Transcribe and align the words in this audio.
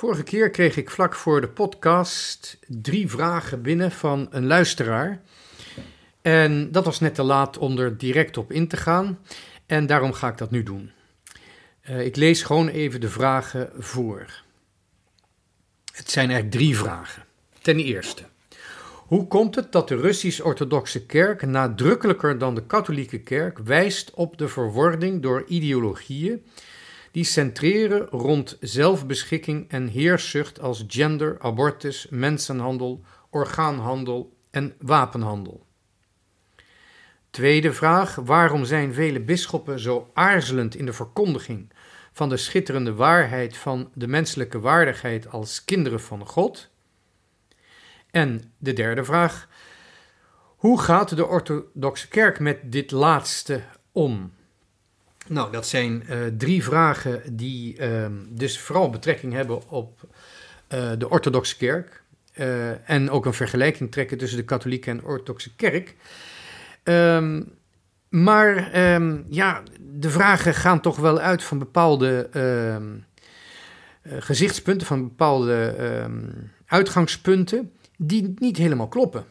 Vorige 0.00 0.22
keer 0.22 0.50
kreeg 0.50 0.76
ik 0.76 0.90
vlak 0.90 1.14
voor 1.14 1.40
de 1.40 1.48
podcast 1.48 2.58
drie 2.66 3.08
vragen 3.08 3.62
binnen 3.62 3.90
van 3.90 4.28
een 4.30 4.46
luisteraar. 4.46 5.20
En 6.22 6.72
dat 6.72 6.84
was 6.84 7.00
net 7.00 7.14
te 7.14 7.22
laat 7.22 7.58
om 7.58 7.78
er 7.78 7.98
direct 7.98 8.36
op 8.36 8.52
in 8.52 8.68
te 8.68 8.76
gaan. 8.76 9.18
En 9.66 9.86
daarom 9.86 10.12
ga 10.12 10.28
ik 10.28 10.38
dat 10.38 10.50
nu 10.50 10.62
doen. 10.62 10.90
Uh, 11.90 12.04
ik 12.04 12.16
lees 12.16 12.42
gewoon 12.42 12.68
even 12.68 13.00
de 13.00 13.08
vragen 13.08 13.70
voor. 13.78 14.42
Het 15.92 16.10
zijn 16.10 16.30
eigenlijk 16.30 16.56
drie 16.56 16.76
vragen. 16.76 17.24
Ten 17.62 17.78
eerste. 17.78 18.22
Hoe 18.94 19.26
komt 19.26 19.54
het 19.54 19.72
dat 19.72 19.88
de 19.88 19.96
Russisch-Orthodoxe 19.96 21.06
Kerk 21.06 21.46
nadrukkelijker 21.46 22.38
dan 22.38 22.54
de 22.54 22.66
Katholieke 22.66 23.18
Kerk 23.20 23.58
wijst 23.58 24.10
op 24.14 24.38
de 24.38 24.48
verwording 24.48 25.22
door 25.22 25.44
ideologieën 25.46 26.44
die 27.10 27.24
centreren 27.24 28.06
rond 28.06 28.56
zelfbeschikking 28.60 29.70
en 29.70 29.88
heerszucht 29.88 30.60
als 30.60 30.84
gender, 30.86 31.36
abortus, 31.40 32.06
mensenhandel, 32.10 33.04
orgaanhandel 33.30 34.36
en 34.50 34.74
wapenhandel? 34.78 35.66
Tweede 37.30 37.72
vraag: 37.72 38.14
waarom 38.14 38.64
zijn 38.64 38.94
vele 38.94 39.20
bisschoppen 39.20 39.78
zo 39.78 40.10
aarzelend 40.14 40.74
in 40.74 40.86
de 40.86 40.92
verkondiging 40.92 41.72
van 42.12 42.28
de 42.28 42.36
schitterende 42.36 42.94
waarheid 42.94 43.56
van 43.56 43.90
de 43.94 44.06
menselijke 44.06 44.60
waardigheid 44.60 45.28
als 45.28 45.64
kinderen 45.64 46.00
van 46.00 46.26
God? 46.26 46.70
En 48.10 48.52
de 48.58 48.72
derde 48.72 49.04
vraag: 49.04 49.48
hoe 50.56 50.80
gaat 50.80 51.16
de 51.16 51.26
orthodoxe 51.26 52.08
kerk 52.08 52.38
met 52.38 52.72
dit 52.72 52.90
laatste 52.90 53.62
om? 53.92 54.32
Nou, 55.30 55.52
dat 55.52 55.66
zijn 55.66 56.02
uh, 56.10 56.16
drie 56.38 56.64
vragen 56.64 57.22
die 57.32 57.78
uh, 57.80 58.06
dus 58.28 58.58
vooral 58.58 58.90
betrekking 58.90 59.32
hebben 59.32 59.70
op 59.70 60.00
uh, 60.68 60.90
de 60.98 61.10
orthodoxe 61.10 61.56
kerk. 61.56 62.02
Uh, 62.34 62.90
en 62.90 63.10
ook 63.10 63.26
een 63.26 63.32
vergelijking 63.32 63.90
trekken 63.90 64.18
tussen 64.18 64.38
de 64.38 64.44
katholieke 64.44 64.90
en 64.90 65.04
orthodoxe 65.04 65.54
kerk. 65.56 65.96
Um, 66.84 67.52
maar 68.08 68.78
um, 68.94 69.26
ja, 69.28 69.62
de 69.80 70.10
vragen 70.10 70.54
gaan 70.54 70.80
toch 70.80 70.96
wel 70.96 71.18
uit 71.18 71.42
van 71.42 71.58
bepaalde 71.58 72.28
gezichtspunten, 74.02 74.86
van 74.86 75.02
bepaalde 75.02 75.74
uitgangspunten 76.66 77.72
die 77.96 78.34
niet 78.38 78.56
helemaal 78.56 78.88
kloppen. 78.88 79.24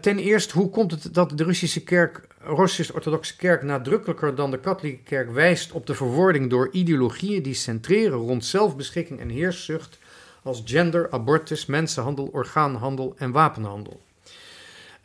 Ten 0.00 0.18
eerste, 0.18 0.58
hoe 0.58 0.70
komt 0.70 0.90
het 0.90 1.14
dat 1.14 1.38
de 1.38 1.44
Russische 1.44 1.82
kerk, 1.82 2.26
Russisch-orthodoxe 2.44 3.36
kerk, 3.36 3.62
nadrukkelijker 3.62 4.34
dan 4.34 4.50
de 4.50 4.60
katholieke 4.60 5.02
kerk 5.02 5.30
wijst 5.30 5.72
op 5.72 5.86
de 5.86 5.94
verwording 5.94 6.50
door 6.50 6.68
ideologieën 6.72 7.42
die 7.42 7.54
centreren 7.54 8.18
rond 8.18 8.44
zelfbeschikking 8.44 9.20
en 9.20 9.28
heerszucht 9.28 9.98
als 10.42 10.62
gender, 10.64 11.10
abortus, 11.10 11.66
mensenhandel, 11.66 12.28
orgaanhandel 12.32 13.14
en 13.16 13.30
wapenhandel? 13.30 14.00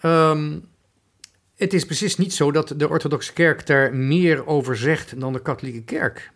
Um, 0.03 0.63
het 1.55 1.73
is 1.73 1.85
precies 1.85 2.17
niet 2.17 2.33
zo 2.33 2.51
dat 2.51 2.73
de 2.77 2.89
orthodoxe 2.89 3.33
kerk 3.33 3.65
daar 3.65 3.93
meer 3.93 4.47
over 4.47 4.77
zegt 4.77 5.19
dan 5.19 5.33
de 5.33 5.41
katholieke 5.41 5.83
kerk. 5.83 6.31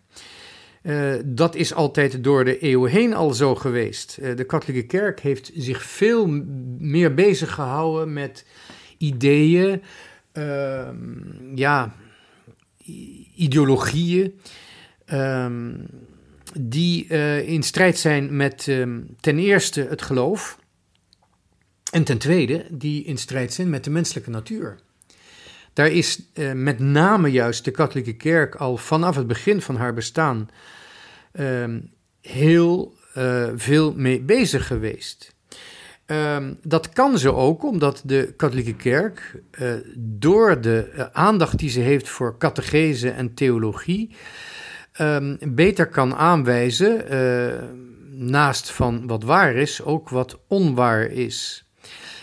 Uh, 0.82 1.14
dat 1.24 1.54
is 1.54 1.74
altijd 1.74 2.24
door 2.24 2.44
de 2.44 2.58
eeuwen 2.58 2.90
heen 2.90 3.14
al 3.14 3.30
zo 3.30 3.54
geweest. 3.54 4.18
Uh, 4.20 4.36
de 4.36 4.44
katholieke 4.44 4.86
kerk 4.86 5.20
heeft 5.20 5.50
zich 5.54 5.82
veel 5.82 6.26
meer 6.78 7.14
bezig 7.14 7.54
gehouden 7.54 8.12
met 8.12 8.44
ideeën, 8.98 9.82
ja, 11.54 11.94
ideologieën, 13.34 14.40
ehm, 15.04 15.74
die 16.60 17.06
eh, 17.08 17.48
in 17.48 17.62
strijd 17.62 17.98
zijn 17.98 18.36
met 18.36 18.68
ehm, 18.68 19.00
ten 19.20 19.38
eerste 19.38 19.80
het 19.80 20.02
geloof 20.02 20.58
en 21.90 22.04
ten 22.04 22.18
tweede 22.18 22.66
die 22.70 23.04
in 23.04 23.18
strijd 23.18 23.52
zijn 23.52 23.70
met 23.70 23.84
de 23.84 23.90
menselijke 23.90 24.30
natuur. 24.30 24.78
Daar 25.72 25.90
is 25.90 26.22
uh, 26.34 26.52
met 26.52 26.78
name 26.78 27.28
juist 27.28 27.64
de 27.64 27.70
katholieke 27.70 28.16
kerk 28.16 28.54
al 28.54 28.76
vanaf 28.76 29.16
het 29.16 29.26
begin 29.26 29.60
van 29.60 29.76
haar 29.76 29.94
bestaan 29.94 30.50
heel 32.20 32.96
uh, 33.16 33.50
veel 33.54 33.94
mee 33.94 34.20
bezig 34.20 34.66
geweest. 34.66 35.34
Um, 36.12 36.58
dat 36.62 36.88
kan 36.88 37.18
ze 37.18 37.34
ook 37.34 37.64
omdat 37.64 38.02
de 38.04 38.34
katholieke 38.36 38.74
kerk 38.74 39.42
uh, 39.60 39.72
door 39.96 40.60
de 40.60 41.08
aandacht 41.12 41.58
die 41.58 41.70
ze 41.70 41.80
heeft 41.80 42.08
voor 42.08 42.38
catechese 42.38 43.10
en 43.10 43.34
theologie 43.34 44.16
um, 45.00 45.38
beter 45.40 45.88
kan 45.88 46.14
aanwijzen, 46.14 47.04
naast 48.10 48.70
van 48.70 49.06
wat 49.06 49.22
waar 49.22 49.54
is, 49.54 49.82
ook 49.82 50.08
wat 50.08 50.38
onwaar 50.46 51.02
is. 51.02 51.66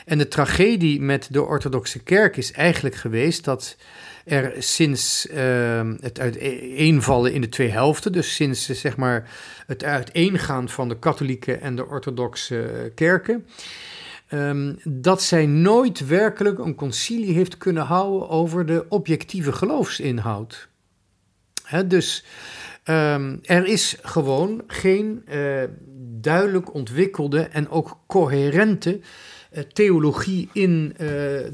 En 0.06 0.18
de 0.18 0.28
tragedie 0.28 1.02
met 1.02 1.28
de 1.32 1.44
orthodoxe 1.44 2.00
kerk 2.00 2.38
is 2.38 2.52
eigenlijk 2.52 2.96
geweest 2.96 3.44
dat 3.44 3.78
er 4.26 4.54
sinds 4.58 5.28
uh, 5.32 5.92
het 6.00 6.20
uiteenvallen 6.20 7.34
in 7.34 7.42
de 7.42 7.50
twee 7.50 7.70
helften, 7.70 8.12
dus 8.12 8.36
sinds 8.36 8.66
zeg 8.66 8.98
maar, 8.98 9.30
het 9.68 9.84
uiteengaan 9.84 10.70
van 10.70 10.90
de 10.90 11.00
katholieke 11.00 11.56
en 11.56 11.76
de 11.76 11.88
orthodoxe 11.88 12.92
kerken, 12.96 13.46
um, 14.32 14.80
dat 14.84 15.22
zij 15.22 15.46
nooit 15.46 16.08
werkelijk 16.08 16.60
een 16.60 16.76
concilie 16.76 17.34
heeft 17.34 17.58
kunnen 17.58 17.84
houden 17.84 18.30
over 18.30 18.66
de 18.66 18.86
objectieve 18.90 19.52
geloofsinhoud. 19.52 20.68
He, 21.64 21.88
dus 21.88 22.26
um, 22.86 23.40
er 23.44 23.66
is 23.66 23.98
gewoon 24.02 24.64
geen 24.68 25.24
uh, 25.30 25.64
duidelijk 26.22 26.74
ontwikkelde 26.74 27.42
en 27.42 27.70
ook 27.70 28.00
coherente 28.08 29.00
theologie 29.74 30.50
in 30.54 30.92
uh, 30.92 30.98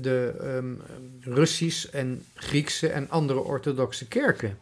de 0.01 0.33
um, 0.44 0.81
Russisch 1.19 1.85
en 1.85 2.25
Griekse 2.33 2.88
en 2.88 3.09
andere 3.09 3.39
orthodoxe 3.39 4.07
kerken. 4.07 4.57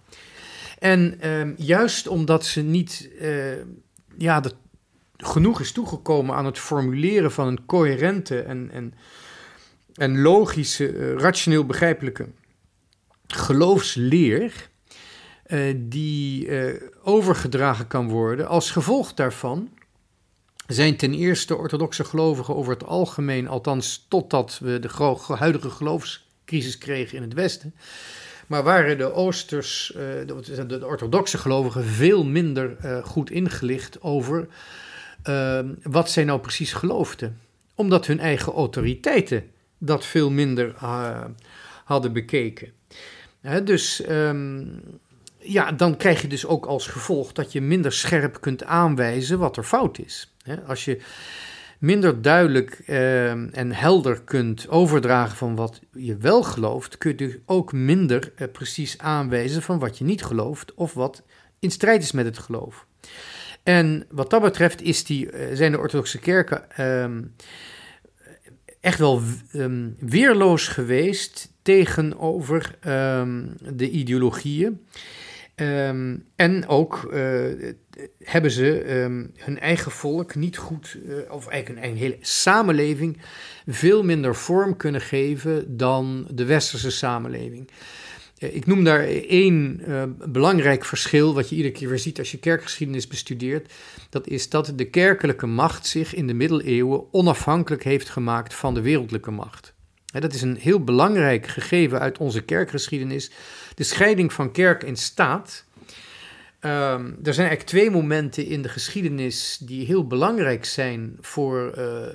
En 0.80 1.30
um, 1.30 1.54
juist 1.58 2.08
omdat 2.08 2.46
ze 2.46 2.62
niet 2.62 3.10
uh, 3.22 3.52
ja, 4.18 4.42
genoeg 5.18 5.60
is 5.62 5.72
toegekomen 5.72 6.36
aan 6.36 6.46
het 6.46 6.60
formuleren 6.60 7.32
van 7.32 7.48
een 7.48 7.66
coherente 7.66 8.42
en, 8.42 8.70
en, 8.72 8.94
en 9.94 10.22
logische, 10.22 11.14
rationeel 11.14 11.66
begrijpelijke 11.66 12.28
geloofsleer, 13.28 14.72
die 15.76 16.50
overgedragen 17.04 17.88
kan 17.88 18.10
worden, 18.10 18.48
als 18.48 18.72
gevolg 18.72 19.14
daarvan 19.14 19.70
zijn 20.68 20.98
ten 20.98 21.14
eerste 21.14 21.56
orthodoxe 21.56 22.04
gelovigen 22.04 22.56
over 22.56 22.74
het 22.74 22.86
algemeen, 22.86 23.48
althans 23.48 24.06
totdat 24.08 24.60
we 24.62 24.80
de 24.80 25.16
huidige 25.36 25.70
geloofscrisis 25.70 26.78
kregen 26.78 27.18
in 27.18 27.24
het 27.24 27.34
Westen, 27.34 27.76
maar 28.48 28.64
waren 28.64 28.98
de 28.98 29.14
Oosters, 29.14 29.94
uh, 29.96 30.02
de, 30.46 30.66
de, 30.66 30.86
orthodoxe 30.86 31.38
gelovigen, 31.38 31.86
veel 31.86 32.26
minder 32.26 32.78
uh, 32.86 33.04
goed 33.04 33.32
ingelicht 33.32 34.02
over 34.02 34.48
uh, 35.30 35.60
wat 35.84 36.12
zij 36.12 36.24
nou 36.24 36.40
precies 36.40 36.74
geloofden. 36.74 37.40
Omdat 37.76 38.06
hun 38.06 38.20
eigen 38.20 38.54
autoriteiten 38.54 39.50
dat 39.78 40.06
veel 40.06 40.30
minder 40.30 40.74
hadden 41.84 42.14
bekeken. 42.14 42.72
dus 43.64 44.10
um, 44.10 44.82
ja, 45.40 45.72
dan 45.72 45.98
krijg 45.98 46.22
je 46.22 46.28
dus 46.28 46.46
ook 46.46 46.66
als 46.66 46.88
gevolg 46.88 47.32
dat 47.32 47.52
je 47.52 47.62
minder 47.62 47.92
scherp 47.92 48.42
kunt 48.42 48.64
aanwijzen 48.64 49.40
wat 49.40 49.58
er 49.58 49.64
fout 49.64 50.00
is. 50.00 50.33
Als 50.68 50.86
je 50.86 51.02
minder 51.80 52.22
duidelijk 52.22 52.82
uh, 52.88 53.58
en 53.58 53.72
helder 53.72 54.22
kunt 54.22 54.70
overdragen 54.70 55.38
van 55.38 55.56
wat 55.56 55.82
je 55.92 56.18
wel 56.18 56.44
gelooft, 56.44 56.98
kun 56.98 57.14
je 57.18 57.42
ook 57.46 57.74
minder 57.74 58.32
uh, 58.36 58.48
precies 58.52 58.98
aanwijzen 58.98 59.62
van 59.62 59.80
wat 59.80 59.98
je 59.98 60.04
niet 60.04 60.24
gelooft 60.24 60.74
of 60.74 60.94
wat 60.94 61.24
in 61.60 61.72
strijd 61.72 62.04
is 62.04 62.12
met 62.12 62.26
het 62.26 62.38
geloof. 62.38 62.86
En 63.64 64.06
wat 64.10 64.30
dat 64.30 64.42
betreft 64.42 64.82
is 64.82 65.04
die, 65.04 65.32
uh, 65.32 65.56
zijn 65.56 65.72
de 65.72 65.78
orthodoxe 65.78 66.20
kerken 66.20 66.86
um, 67.04 67.36
echt 68.80 69.00
wel 69.00 69.22
um, 69.54 69.96
weerloos 70.00 70.68
geweest 70.68 71.52
tegenover 71.62 72.78
um, 72.88 73.56
de 73.74 73.90
ideologieën. 73.90 74.86
Um, 75.56 76.26
en 76.36 76.68
ook 76.68 77.10
uh, 77.14 77.72
hebben 78.24 78.52
ze 78.52 78.96
um, 79.02 79.32
hun 79.36 79.60
eigen 79.60 79.92
volk 79.92 80.36
niet 80.36 80.58
goed, 80.58 80.98
uh, 81.06 81.32
of 81.32 81.48
eigenlijk 81.48 81.86
een, 81.86 81.98
hele 81.98 82.18
samenleving, 82.20 83.18
veel 83.68 84.04
minder 84.04 84.36
vorm 84.36 84.78
kunnen 84.78 85.02
geven 85.02 85.78
dan 85.78 86.28
de 86.32 86.46
westerse 86.46 86.92
samenleving. 86.92 87.70
Uh, 88.40 88.56
ik 88.56 88.66
noem 88.66 88.84
daar 88.84 89.04
één 89.28 89.82
belangrijk 90.32 90.86
verschil, 90.86 91.34
wat 91.34 91.50
je 91.50 91.56
iedere 91.56 91.74
keer 91.74 91.90
weer 91.90 92.00
ziet 92.00 92.20
als 92.20 92.32
je 92.32 92.40
kerkgeschiedenis 92.40 93.08
bestudeert. 93.08 93.74
Dat 94.10 94.28
is 94.28 94.50
dat 94.50 94.74
de 94.76 94.90
kerkelijke 94.90 95.48
macht 95.48 95.86
zich 95.88 96.16
in 96.16 96.28
de 96.28 96.34
middeleeuwen 96.34 97.14
onafhankelijk 97.14 97.84
heeft 97.84 98.10
gemaakt 98.10 98.54
van 98.54 98.74
de 98.74 98.82
wereldlijke 98.82 99.32
macht. 99.32 99.73
Dat 100.22 100.34
is 100.34 100.42
een 100.42 100.56
heel 100.56 100.84
belangrijk 100.84 101.48
gegeven 101.48 102.00
uit 102.00 102.18
onze 102.18 102.42
kerkgeschiedenis. 102.42 103.32
De 103.76 103.84
scheiding 103.84 104.34
van 104.34 104.52
kerk 104.52 104.84
en 104.84 104.96
staat. 104.96 105.66
Ehm, 106.60 107.06
er 107.24 107.34
zijn 107.34 107.48
eigenlijk 107.48 107.64
twee 107.64 107.90
momenten 107.90 108.46
in 108.46 108.62
de 108.62 108.70
geschiedenis 108.70 109.58
die 109.62 109.86
heel 109.86 110.08
belangrijk 110.08 110.66
zijn 110.66 111.18
voor 111.22 111.72
eh, 111.72 112.08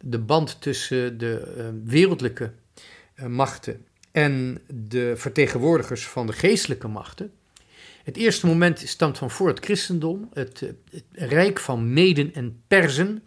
de 0.00 0.18
band 0.18 0.60
tussen 0.60 1.18
de 1.18 1.54
uh, 1.56 1.64
wereldlijke 1.84 2.52
uh, 3.16 3.26
machten 3.26 3.84
en 4.10 4.60
de 4.66 5.12
vertegenwoordigers 5.16 6.06
van 6.06 6.26
de 6.26 6.32
geestelijke 6.32 6.88
machten. 6.88 7.32
Het 8.04 8.16
eerste 8.16 8.46
moment 8.46 8.78
stamt 8.78 9.18
van 9.18 9.30
voor 9.30 9.48
het 9.48 9.64
christendom, 9.64 10.28
het, 10.32 10.60
het 10.90 11.04
rijk 11.12 11.60
van 11.60 11.92
Meden 11.92 12.34
en 12.34 12.62
Perzen, 12.66 13.22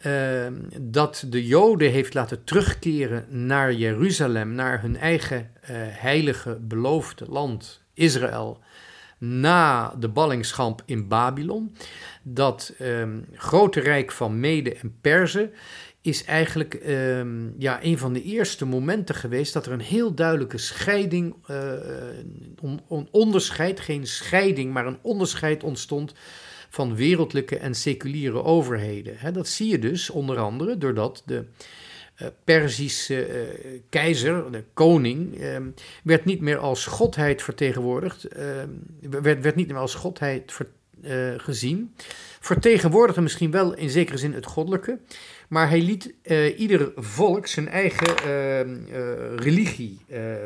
ehm, 0.00 0.54
dat 0.80 1.24
de 1.28 1.46
Joden 1.46 1.90
heeft 1.90 2.14
laten 2.14 2.44
terugkeren 2.44 3.46
naar 3.46 3.72
Jeruzalem, 3.72 4.54
naar 4.54 4.80
hun 4.80 4.96
eigen 4.96 5.50
heilige 5.92 6.58
beloofde 6.60 7.26
land, 7.28 7.82
Israël 7.94 8.60
na 9.20 9.94
de 9.98 10.08
ballingschap 10.08 10.82
in 10.84 11.08
Babylon. 11.08 11.76
Dat 12.22 12.74
um, 12.80 13.26
grote 13.34 13.80
rijk 13.80 14.12
van 14.12 14.40
Mede 14.40 14.74
en 14.74 14.98
Perzen 15.00 15.52
is 16.00 16.24
eigenlijk 16.24 16.74
um, 16.86 17.54
ja, 17.58 17.78
een 17.82 17.98
van 17.98 18.12
de 18.12 18.22
eerste 18.22 18.66
momenten 18.66 19.14
geweest 19.14 19.52
dat 19.52 19.66
er 19.66 19.72
een 19.72 19.80
heel 19.80 20.14
duidelijke 20.14 20.58
scheiding, 20.58 21.34
een 22.88 23.08
onderscheid, 23.10 23.80
geen 23.80 24.06
scheiding, 24.06 24.72
maar 24.72 24.86
een 24.86 24.98
onderscheid 25.02 25.62
ontstond 25.64 26.14
van 26.70 26.96
wereldlijke 26.96 27.56
en 27.56 27.74
seculiere 27.74 28.42
overheden. 28.42 29.14
He, 29.16 29.32
dat 29.32 29.48
zie 29.48 29.70
je 29.70 29.78
dus 29.78 30.10
onder 30.10 30.38
andere 30.38 30.78
doordat 30.78 31.22
de 31.26 31.44
uh, 32.22 32.28
Perzische 32.44 33.28
uh, 33.28 33.80
keizer, 33.88 34.52
de 34.52 34.64
koning, 34.74 35.40
uh, 35.40 35.56
werd 36.02 36.24
niet 36.24 36.40
meer 36.40 36.58
als 36.58 36.86
godheid 36.86 37.42
vertegenwoordigd, 37.42 38.24
ehm, 38.24 38.68
werd, 39.00 39.42
werd 39.42 39.54
niet 39.54 39.68
meer 39.68 39.76
als 39.76 39.94
godheid 39.94 40.52
eh, 41.02 41.32
gezien. 41.36 41.94
Vertegenwoordigde 42.40 43.20
misschien 43.20 43.50
wel 43.50 43.74
in 43.74 43.90
zekere 43.90 44.18
zin 44.18 44.32
het 44.32 44.46
goddelijke, 44.46 44.98
maar 45.50 45.68
hij 45.68 45.80
liet 45.80 46.14
ieder 46.56 46.92
volk 46.96 47.46
zijn 47.46 47.68
eigen 47.68 48.16
ehm, 48.16 48.76
religie 49.36 49.98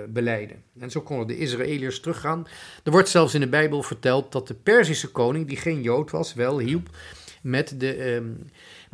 beleiden. 0.09 0.63
En 0.79 0.91
zo 0.91 1.01
konden 1.01 1.27
de 1.27 1.39
Israëliërs 1.39 2.01
teruggaan. 2.01 2.47
Er 2.85 2.91
wordt 2.91 3.09
zelfs 3.09 3.35
in 3.35 3.41
de 3.41 3.49
Bijbel 3.49 3.83
verteld 3.83 4.33
dat 4.33 4.49
de 4.49 4.55
Perzische 4.55 5.11
koning, 5.11 5.49
die 5.49 5.57
geen 5.57 5.83
Jood 5.83 6.11
was, 6.11 6.35
wel 6.35 6.59
hielp 6.59 6.89
met 7.43 7.75
de 7.81 8.23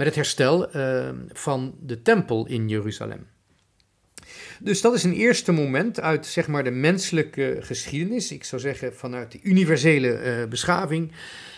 met 0.01 0.09
het 0.09 0.19
herstel 0.19 0.77
uh, 0.77 1.09
van 1.33 1.75
de 1.81 2.03
tempel 2.03 2.47
in 2.47 2.69
Jeruzalem. 2.69 3.27
Dus 4.61 4.81
dat 4.81 4.95
is 4.95 5.03
een 5.03 5.13
eerste 5.13 5.53
moment 5.53 6.01
uit 6.01 6.27
zeg 6.27 6.49
maar, 6.49 6.65
de 6.65 6.71
menselijke 6.71 7.59
geschiedenis. 7.61 8.33
Ik 8.33 8.45
zou 8.45 8.61
zeggen 8.61 8.95
vanuit 8.95 9.33
de 9.33 9.41
universele 9.43 10.41
uh, 10.41 10.49
beschaving. 10.49 11.13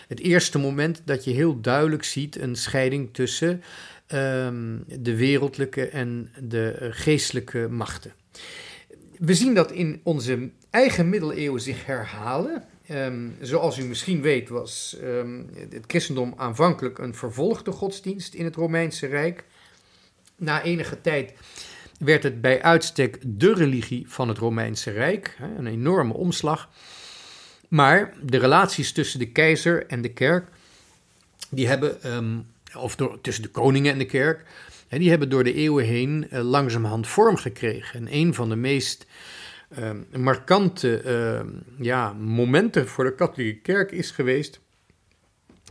Het 0.07 0.19
eerste 0.19 0.59
moment 0.59 1.01
dat 1.05 1.23
je 1.23 1.31
heel 1.31 1.61
duidelijk 1.61 2.03
ziet 2.03 2.39
een 2.39 2.55
scheiding 2.55 3.13
tussen 3.13 3.63
uh, 4.13 4.19
de 4.99 5.15
wereldlijke 5.15 5.87
en 5.87 6.31
de 6.39 6.89
geestelijke 6.91 7.67
machten. 7.69 8.13
We 9.17 9.33
zien 9.33 9.53
dat 9.53 9.71
in 9.71 9.99
onze 10.03 10.49
eigen 10.69 11.09
middeleeuwen 11.09 11.61
zich 11.61 11.85
herhalen. 11.85 12.63
Um, 12.91 13.35
zoals 13.41 13.77
u 13.77 13.83
misschien 13.83 14.21
weet 14.21 14.49
was 14.49 14.97
um, 15.03 15.49
het 15.69 15.83
christendom 15.87 16.33
aanvankelijk 16.37 16.97
een 16.97 17.15
vervolgde 17.15 17.71
godsdienst 17.71 18.33
in 18.33 18.45
het 18.45 18.55
Romeinse 18.55 19.07
Rijk. 19.07 19.43
Na 20.35 20.63
enige 20.63 21.01
tijd 21.01 21.33
werd 21.99 22.23
het 22.23 22.41
bij 22.41 22.61
uitstek 22.61 23.17
de 23.25 23.53
religie 23.53 24.05
van 24.07 24.27
het 24.27 24.37
Romeinse 24.37 24.91
Rijk, 24.91 25.37
een 25.57 25.67
enorme 25.67 26.13
omslag. 26.13 26.69
Maar 27.67 28.13
de 28.23 28.37
relaties 28.37 28.91
tussen 28.91 29.19
de 29.19 29.31
keizer 29.31 29.87
en 29.87 30.01
de 30.01 30.13
kerk, 30.13 30.47
die 31.49 31.67
hebben, 31.67 31.97
of 32.77 32.95
tussen 33.21 33.43
de 33.43 33.49
koningen 33.49 33.91
en 33.91 33.97
de 33.97 34.05
kerk, 34.05 34.45
die 34.89 35.09
hebben 35.09 35.29
door 35.29 35.43
de 35.43 35.53
eeuwen 35.53 35.85
heen 35.85 36.27
uh, 36.31 36.39
langzamerhand 36.39 37.07
vorm 37.07 37.37
gekregen. 37.37 37.99
En 37.99 38.15
een 38.15 38.33
van 38.33 38.49
de 38.49 38.55
meest 38.55 39.05
uh, 39.79 39.91
markante 40.15 41.01
uh, 41.05 41.49
ja, 41.85 42.13
momenten 42.13 42.87
voor 42.87 43.03
de 43.03 43.15
katholieke 43.15 43.61
kerk 43.61 43.91
is 43.91 44.11
geweest 44.11 44.59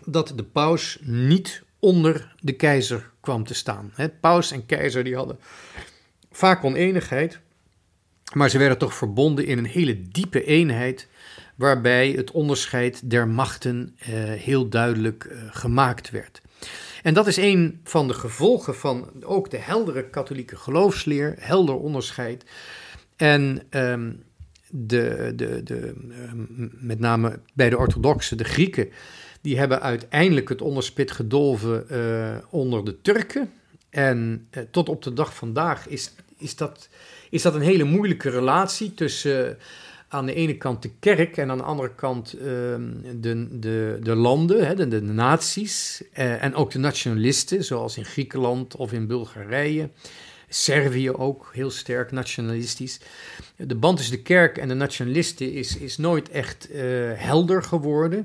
dat 0.05 0.33
de 0.37 0.45
paus 0.45 0.99
niet 1.01 1.63
onder 1.79 2.35
de 2.41 2.53
keizer 2.53 3.11
kwam 3.21 3.45
te 3.45 3.55
staan. 3.55 3.93
He, 3.95 4.09
paus 4.09 4.51
en 4.51 4.67
keizer 4.67 5.05
die 5.05 5.17
hadden 5.17 5.39
vaak 6.31 6.65
oneenigheid, 6.65 7.41
maar 8.35 8.51
ze 8.51 8.59
werden 8.59 8.79
toch 8.79 8.95
verbonden 8.95 9.47
in 9.47 9.59
een 9.59 9.67
hele 9.67 10.09
diepe 10.09 10.45
eenheid, 10.45 11.09
waarbij 11.55 12.11
het 12.11 12.31
onderscheid 12.31 13.11
der 13.11 13.29
machten 13.29 13.97
uh, 14.01 14.07
heel 14.33 14.69
duidelijk 14.69 15.25
uh, 15.25 15.43
gemaakt 15.51 16.11
werd. 16.11 16.43
En 17.03 17.15
dat 17.15 17.27
is 17.27 17.37
een 17.37 17.81
van 17.85 18.09
de 18.09 18.15
gevolgen 18.15 18.77
van 18.77 19.11
ook 19.25 19.51
de 19.51 19.59
heldere 19.59 20.11
katholieke 20.11 20.57
geloofsleer, 20.57 21.35
helder 21.39 21.75
onderscheid 21.75 22.45
en 23.17 23.63
um, 23.71 24.23
de, 24.69 25.33
de, 25.37 25.63
de, 25.63 25.95
um, 26.31 26.73
met 26.79 26.99
name 26.99 27.39
bij 27.55 27.71
de 27.71 27.79
orthodoxen, 27.79 28.37
de 28.37 28.45
Grieken, 28.45 28.89
die 29.41 29.59
hebben 29.59 29.83
uiteindelijk 29.83 30.49
het 30.49 30.63
onderspit 30.63 31.11
gedolven 31.11 31.85
uh, 31.91 32.37
onder 32.51 32.85
de 32.85 33.01
Turken. 33.01 33.51
En 33.91 34.49
uh, 34.51 34.63
tot 34.71 34.89
op 34.89 35.03
de 35.03 35.13
dag 35.13 35.35
vandaag 35.35 35.89
is, 35.89 36.15
is, 36.39 36.57
dat, 36.57 36.89
is 37.31 37.43
dat 37.43 37.55
een 37.55 37.61
hele 37.61 37.85
moeilijke 37.85 38.31
relatie 38.31 38.95
tussen 38.95 39.59
aan 40.13 40.27
de 40.27 40.35
ene 40.35 40.57
kant 40.57 40.83
de 40.83 40.91
kerk 41.01 41.37
en 41.37 41.51
aan 41.51 41.59
de 41.59 41.65
andere 41.65 41.95
kant 41.95 42.31
de, 42.31 43.47
de, 43.51 43.99
de 44.03 44.15
landen, 44.15 44.67
hè, 44.67 44.75
de, 44.75 44.89
de 44.89 45.01
naties 45.01 46.03
en 46.13 46.55
ook 46.55 46.71
de 46.71 46.79
nationalisten, 46.79 47.65
zoals 47.65 47.97
in 47.97 48.05
Griekenland 48.05 48.77
of 48.77 48.93
in 48.93 49.07
Bulgarije. 49.07 49.89
Servië 50.49 51.11
ook 51.11 51.51
heel 51.53 51.71
sterk 51.71 52.11
nationalistisch. 52.11 53.01
De 53.57 53.75
band 53.75 53.97
tussen 53.97 54.17
de 54.17 54.23
kerk 54.23 54.59
en 54.59 54.69
de 54.69 54.75
nationalisten 54.75 55.53
is, 55.53 55.77
is 55.77 55.97
nooit 55.99 56.29
echt 56.29 56.69
uh, 56.71 56.81
helder 57.15 57.63
geworden. 57.63 58.19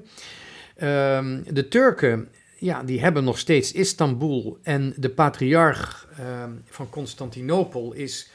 Um, 0.84 1.44
de 1.54 1.68
Turken, 1.70 2.28
ja, 2.58 2.84
die 2.84 3.02
hebben 3.02 3.24
nog 3.24 3.40
steeds 3.40 3.72
Istanbul 3.72 4.58
en 4.64 4.94
de 4.98 5.10
patriarch 5.10 6.08
uh, 6.20 6.44
van 6.66 6.90
Constantinopel 6.90 7.94
is 7.94 8.30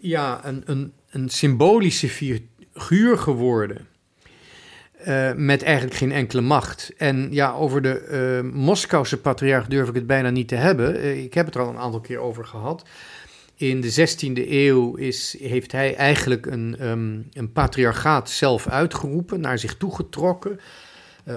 ja, 0.00 0.46
een, 0.46 0.62
een, 0.64 0.92
een 1.10 1.28
symbolische 1.28 2.08
figuur 2.78 3.18
geworden. 3.18 3.86
Uh, 5.06 5.32
met 5.32 5.62
eigenlijk 5.62 5.96
geen 5.96 6.12
enkele 6.12 6.40
macht. 6.40 6.92
En 6.96 7.28
ja, 7.30 7.52
over 7.52 7.82
de 7.82 8.42
uh, 8.44 8.52
Moskouse 8.52 9.20
patriarch 9.20 9.66
durf 9.66 9.88
ik 9.88 9.94
het 9.94 10.06
bijna 10.06 10.30
niet 10.30 10.48
te 10.48 10.54
hebben. 10.54 10.96
Uh, 10.96 11.22
ik 11.22 11.34
heb 11.34 11.46
het 11.46 11.54
er 11.54 11.60
al 11.60 11.68
een 11.68 11.78
aantal 11.78 12.00
keer 12.00 12.18
over 12.18 12.44
gehad. 12.44 12.82
In 13.54 13.80
de 13.80 14.08
16e 14.08 14.50
eeuw 14.50 14.94
is, 14.94 15.36
heeft 15.40 15.72
hij 15.72 15.96
eigenlijk 15.96 16.46
een, 16.46 16.76
um, 16.86 17.28
een 17.32 17.52
patriarchaat 17.52 18.30
zelf 18.30 18.68
uitgeroepen, 18.68 19.40
naar 19.40 19.58
zich 19.58 19.76
toegetrokken. 19.76 20.60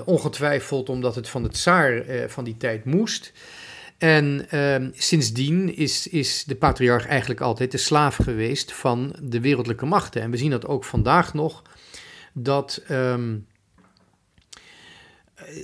ongetwijfeld 0.05 0.89
omdat 0.89 1.15
het 1.15 1.29
van 1.29 1.43
de 1.43 1.49
tsaar 1.49 2.03
van 2.27 2.43
die 2.43 2.57
tijd 2.57 2.85
moest. 2.85 3.33
En 4.01 4.49
ehm, 4.49 4.89
sindsdien 4.93 5.75
is, 5.75 6.07
is 6.07 6.43
de 6.43 6.55
patriarch 6.55 7.05
eigenlijk 7.05 7.41
altijd 7.41 7.71
de 7.71 7.77
slaaf 7.77 8.15
geweest 8.15 8.73
van 8.73 9.15
de 9.21 9.39
wereldlijke 9.39 9.85
machten. 9.85 10.21
En 10.21 10.31
we 10.31 10.37
zien 10.37 10.49
dat 10.49 10.65
ook 10.65 10.83
vandaag 10.83 11.33
nog, 11.33 11.61
dat... 12.33 12.83
Um, 12.91 13.47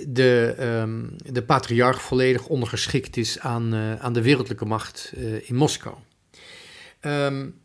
de, 0.08 0.56
um, 0.60 1.16
de 1.26 1.44
patriarch 1.44 2.02
volledig 2.02 2.48
ondergeschikt 2.48 3.18
is 3.18 3.40
aan, 3.40 3.76
uh, 3.76 3.96
aan 3.96 4.14
de 4.14 4.22
wereldlijke 4.22 4.66
macht 4.66 5.14
uh, 5.18 5.50
in 5.50 5.56
Moskou. 5.56 5.96
Um, 7.02 7.60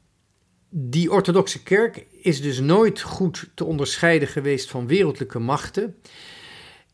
die 0.70 1.10
orthodoxe 1.10 1.62
kerk 1.62 2.06
is 2.22 2.40
dus 2.40 2.60
nooit 2.60 3.00
goed 3.00 3.50
te 3.54 3.64
onderscheiden 3.64 4.28
geweest 4.28 4.70
van 4.70 4.86
wereldlijke 4.86 5.38
machten. 5.38 5.96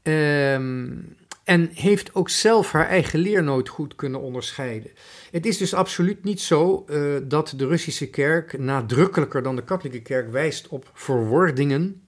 Um, 0.02 1.16
en 1.48 1.70
heeft 1.74 2.14
ook 2.14 2.28
zelf 2.28 2.72
haar 2.72 2.86
eigen 2.86 3.18
leer 3.18 3.42
nooit 3.42 3.68
goed 3.68 3.96
kunnen 3.96 4.20
onderscheiden. 4.20 4.90
Het 5.30 5.46
is 5.46 5.56
dus 5.56 5.74
absoluut 5.74 6.24
niet 6.24 6.40
zo 6.40 6.84
uh, 6.88 7.16
dat 7.22 7.54
de 7.56 7.66
Russische 7.66 8.10
kerk 8.10 8.58
nadrukkelijker 8.58 9.42
dan 9.42 9.56
de 9.56 9.64
katholieke 9.64 10.02
kerk 10.02 10.30
wijst 10.30 10.68
op 10.68 10.90
verwordingen 10.94 12.02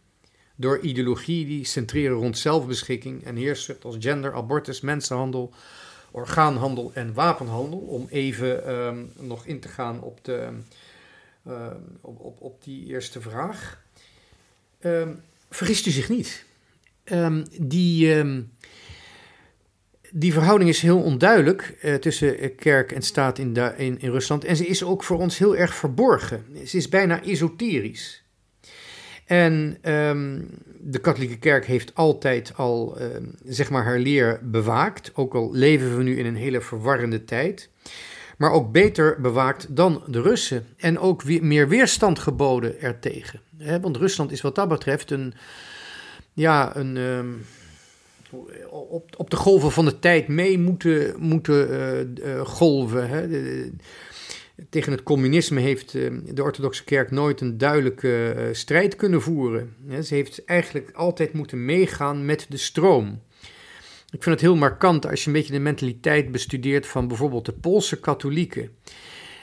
door 0.56 0.78
ideologieën 0.78 1.46
die 1.46 1.64
centreren 1.64 2.16
rond 2.16 2.38
zelfbeschikking 2.38 3.24
en 3.24 3.36
heerszucht 3.36 3.84
als 3.84 3.96
gender, 3.98 4.34
abortus, 4.34 4.80
mensenhandel, 4.80 5.52
orgaanhandel 6.10 6.90
en 6.94 7.14
wapenhandel. 7.14 7.78
Om 7.78 8.06
even 8.10 8.74
um, 8.74 9.12
nog 9.18 9.46
in 9.46 9.60
te 9.60 9.68
gaan 9.68 10.00
op, 10.00 10.24
de, 10.24 10.48
uh, 11.46 11.66
op, 12.00 12.20
op, 12.20 12.40
op, 12.40 12.64
die 12.64 12.86
eerste 12.86 13.20
vraag. 13.20 13.82
Um, 14.80 15.22
vergist 15.50 15.86
u 15.86 15.90
zich 15.90 16.08
niet. 16.08 16.44
Die, 17.60 18.24
die 20.12 20.32
verhouding 20.32 20.70
is 20.70 20.80
heel 20.80 21.02
onduidelijk 21.02 21.78
uh, 21.82 21.94
tussen 21.94 22.54
kerk 22.54 22.92
en 22.92 23.02
staat 23.02 23.38
in, 23.38 23.56
in, 23.76 24.00
in 24.00 24.10
Rusland. 24.10 24.44
En 24.44 24.56
ze 24.56 24.66
is 24.66 24.84
ook 24.84 25.04
voor 25.04 25.18
ons 25.18 25.38
heel 25.38 25.56
erg 25.56 25.74
verborgen. 25.74 26.44
Ze 26.66 26.76
is 26.76 26.88
bijna 26.88 27.22
esoterisch. 27.22 28.24
En 29.26 29.78
ehm, 29.80 30.40
de 30.78 30.98
katholieke 30.98 31.38
kerk 31.38 31.66
heeft 31.66 31.94
altijd 31.94 32.52
al 32.56 32.98
ehm, 32.98 33.24
zeg 33.44 33.70
maar 33.70 33.84
haar 33.84 33.98
leer 33.98 34.40
bewaakt, 34.42 35.10
ook 35.14 35.34
al 35.34 35.52
leven 35.52 35.96
we 35.96 36.02
nu 36.02 36.18
in 36.18 36.26
een 36.26 36.36
hele 36.36 36.60
verwarrende 36.60 37.24
tijd. 37.24 37.70
Maar 38.36 38.52
ook 38.52 38.72
beter 38.72 39.20
bewaakt 39.20 39.76
dan 39.76 40.02
de 40.06 40.22
Russen. 40.22 40.66
En 40.76 40.98
ook 40.98 41.24
meer 41.24 41.68
weerstand 41.68 42.18
geboden 42.18 42.80
ertegen. 42.80 43.40
Want 43.80 43.96
Rusland 43.96 44.32
is 44.32 44.40
wat 44.40 44.54
dat 44.54 44.68
betreft 44.68 45.10
een, 45.10 45.34
ja, 46.32 46.76
een, 46.76 46.96
ehm, 46.96 47.28
op, 48.70 49.14
op 49.16 49.30
de 49.30 49.36
golven 49.36 49.72
van 49.72 49.84
de 49.84 49.98
tijd 49.98 50.28
mee 50.28 50.58
moeten, 50.58 51.14
moeten 51.18 51.70
uh, 51.70 52.34
uh, 52.34 52.40
golven. 52.40 53.08
Hè. 53.08 53.28
Tegen 54.68 54.92
het 54.92 55.02
communisme 55.02 55.60
heeft 55.60 55.94
eh, 55.94 56.10
de 56.24 56.42
orthodoxe 56.42 56.84
kerk 56.84 57.10
nooit 57.10 57.40
een 57.40 57.58
duidelijke 57.58 58.30
eh, 58.30 58.44
strijd 58.52 58.96
kunnen 58.96 59.22
voeren. 59.22 59.74
Ze 60.02 60.14
heeft 60.14 60.44
eigenlijk 60.44 60.90
altijd 60.92 61.32
moeten 61.32 61.64
meegaan 61.64 62.24
met 62.24 62.46
de 62.48 62.56
stroom. 62.56 63.22
Ik 64.10 64.22
vind 64.22 64.34
het 64.34 64.40
heel 64.40 64.56
markant 64.56 65.06
als 65.06 65.20
je 65.20 65.26
een 65.26 65.32
beetje 65.32 65.52
de 65.52 65.58
mentaliteit 65.58 66.32
bestudeert 66.32 66.86
van 66.86 67.08
bijvoorbeeld 67.08 67.44
de 67.44 67.52
Poolse 67.52 68.00
katholieken. 68.00 68.70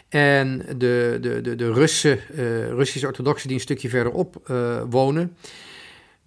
En 0.10 0.65
de, 0.77 1.17
de, 1.22 1.41
de, 1.41 1.56
de 1.56 1.74
Russen, 1.74 2.20
uh, 2.32 2.67
Russische 2.70 3.08
orthodoxen 3.08 3.48
die 3.48 3.58
een 3.58 3.63
stukje 3.63 3.89
verderop 3.89 4.51
wonen 4.89 5.36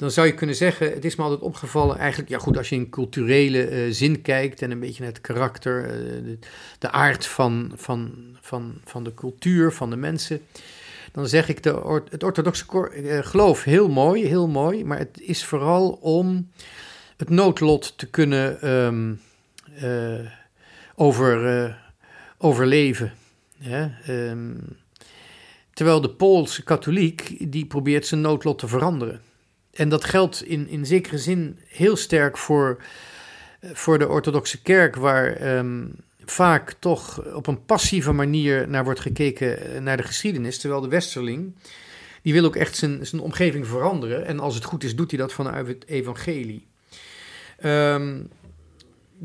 dan 0.00 0.10
zou 0.10 0.26
je 0.26 0.34
kunnen 0.34 0.56
zeggen, 0.56 0.92
het 0.92 1.04
is 1.04 1.16
me 1.16 1.22
altijd 1.22 1.40
opgevallen, 1.40 1.98
eigenlijk, 1.98 2.30
ja 2.30 2.38
goed, 2.38 2.56
als 2.56 2.68
je 2.68 2.74
in 2.74 2.90
culturele 2.90 3.70
uh, 3.70 3.92
zin 3.92 4.22
kijkt 4.22 4.62
en 4.62 4.70
een 4.70 4.80
beetje 4.80 5.02
naar 5.02 5.12
het 5.12 5.20
karakter, 5.20 5.84
uh, 5.84 6.36
de, 6.78 6.90
aard 6.90 7.26
van, 7.26 7.72
van, 7.74 8.12
van, 8.40 8.80
van 8.84 9.04
de 9.04 9.14
cultuur, 9.14 9.72
van 9.72 9.90
de 9.90 9.96
mensen, 9.96 10.40
dan 11.12 11.28
zeg 11.28 11.48
ik 11.48 11.62
de, 11.62 12.02
het 12.10 12.22
orthodoxe 12.22 12.64
uh, 12.94 13.18
geloof 13.18 13.64
heel 13.64 13.88
mooi, 13.88 14.26
heel 14.26 14.48
mooi, 14.48 14.84
maar 14.84 14.98
het 14.98 15.20
is 15.20 15.44
vooral 15.44 15.90
om 15.90 16.50
het 17.16 17.28
noodlot 17.28 17.98
te 17.98 18.06
kunnen 18.06 18.68
um, 18.70 19.20
over, 20.94 21.78
overleven. 22.38 23.12
Um, 24.08 24.58
terwijl 25.72 26.00
de 26.00 26.10
Poolse 26.10 26.62
katholiek, 26.62 27.50
die 27.52 27.66
probeert 27.66 28.06
zijn 28.06 28.20
noodlot 28.20 28.58
te 28.58 28.68
veranderen. 28.68 29.20
En 29.72 29.88
dat 29.88 30.04
geldt 30.04 30.42
in, 30.42 30.68
in 30.68 30.86
zekere 30.86 31.18
zin 31.18 31.58
heel 31.66 31.96
sterk 31.96 32.38
voor, 32.38 32.82
voor 33.72 33.98
de 33.98 34.08
orthodoxe 34.08 34.62
kerk, 34.62 34.96
waar 34.96 35.56
um, 35.58 35.94
vaak 36.24 36.74
toch 36.78 37.34
op 37.34 37.46
een 37.46 37.64
passieve 37.64 38.12
manier 38.12 38.68
naar 38.68 38.84
wordt 38.84 39.00
gekeken 39.00 39.74
eh, 39.74 39.80
naar 39.80 39.96
de 39.96 40.02
geschiedenis, 40.02 40.58
terwijl 40.58 40.80
de 40.80 40.88
westerling, 40.88 41.54
die 42.22 42.32
wil 42.32 42.44
ook 42.44 42.56
echt 42.56 42.76
zijn, 42.76 43.06
zijn 43.06 43.22
omgeving 43.22 43.66
veranderen. 43.66 44.26
En 44.26 44.40
als 44.40 44.54
het 44.54 44.64
goed 44.64 44.84
is, 44.84 44.96
doet 44.96 45.10
hij 45.10 45.20
dat 45.20 45.32
vanuit 45.32 45.66
het 45.66 45.86
evangelie. 45.86 46.66
Um, 47.64 48.28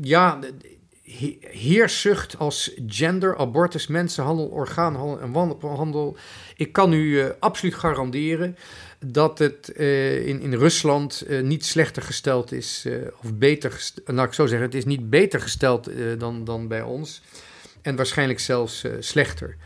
ja, 0.00 0.38
heerszucht 1.50 2.38
als 2.38 2.74
gender, 2.86 3.36
abortus, 3.36 3.86
mensenhandel, 3.86 4.46
orgaanhandel 4.46 5.20
en 5.20 5.32
wandelhandel. 5.32 6.16
Ik 6.56 6.72
kan 6.72 6.92
u 6.92 7.02
uh, 7.02 7.26
absoluut 7.38 7.74
garanderen 7.74 8.56
dat 9.06 9.38
het 9.38 9.72
uh, 9.76 10.26
in, 10.26 10.40
in 10.40 10.54
Rusland 10.54 11.24
uh, 11.28 11.42
niet 11.42 11.64
slechter 11.64 12.02
gesteld 12.02 12.52
is, 12.52 12.86
of 13.22 13.34
beter 13.34 13.92
nou 14.04 14.26
ik 14.28 14.34
zou 14.34 14.48
zeggen, 14.48 14.66
het 14.66 14.76
is 14.76 14.84
niet 14.84 15.10
beter 15.10 15.40
gesteld 15.40 15.90
dan, 16.18 16.44
dan 16.44 16.68
bij 16.68 16.82
ons. 16.82 17.22
En 17.82 17.96
waarschijnlijk 17.96 18.40
zelfs 18.40 18.84
slechter. 18.98 19.56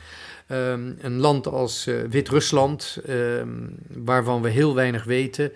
Um, 0.48 0.96
een 1.00 1.18
land 1.18 1.46
als 1.46 1.88
Wit-Rusland, 2.08 2.98
um, 3.08 3.74
waarvan 3.88 4.42
we 4.42 4.48
heel 4.48 4.74
weinig 4.74 5.04
weten, 5.04 5.52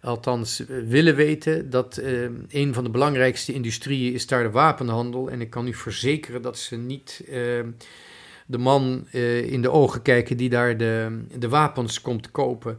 althans 0.00 0.62
willen 0.88 1.14
weten, 1.14 1.70
dat 1.70 1.98
uh, 2.02 2.28
een 2.48 2.74
van 2.74 2.84
de 2.84 2.90
belangrijkste 2.90 3.52
industrieën 3.52 4.12
is 4.12 4.26
daar 4.26 4.42
de 4.42 4.50
wapenhandel. 4.50 5.30
En 5.30 5.40
ik 5.40 5.50
kan 5.50 5.66
u 5.66 5.74
verzekeren 5.74 6.42
dat 6.42 6.58
ze 6.58 6.76
niet 6.76 7.24
uh, 7.28 7.34
de 8.46 8.58
man 8.58 9.06
in 9.46 9.62
de 9.62 9.70
ogen 9.70 10.02
kijken 10.02 10.36
die 10.36 10.48
daar 10.48 10.76
de, 10.76 11.20
de 11.38 11.48
wapens 11.48 12.00
komt 12.00 12.30
kopen. 12.30 12.78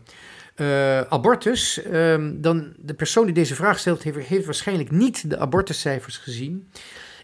abortus, 1.10 1.82
ehm, 1.82 2.42
dan 2.42 2.74
de 2.78 2.94
persoon 2.94 3.26
die 3.26 3.34
deze 3.34 3.56
vraag 3.56 3.80
stelt, 3.80 4.04
heeft, 4.04 4.18
heeft 4.18 4.46
waarschijnlijk 4.46 4.92
niet 4.92 5.30
de 5.30 5.38
abortuscijfers 5.38 6.18
gezien. 6.18 6.70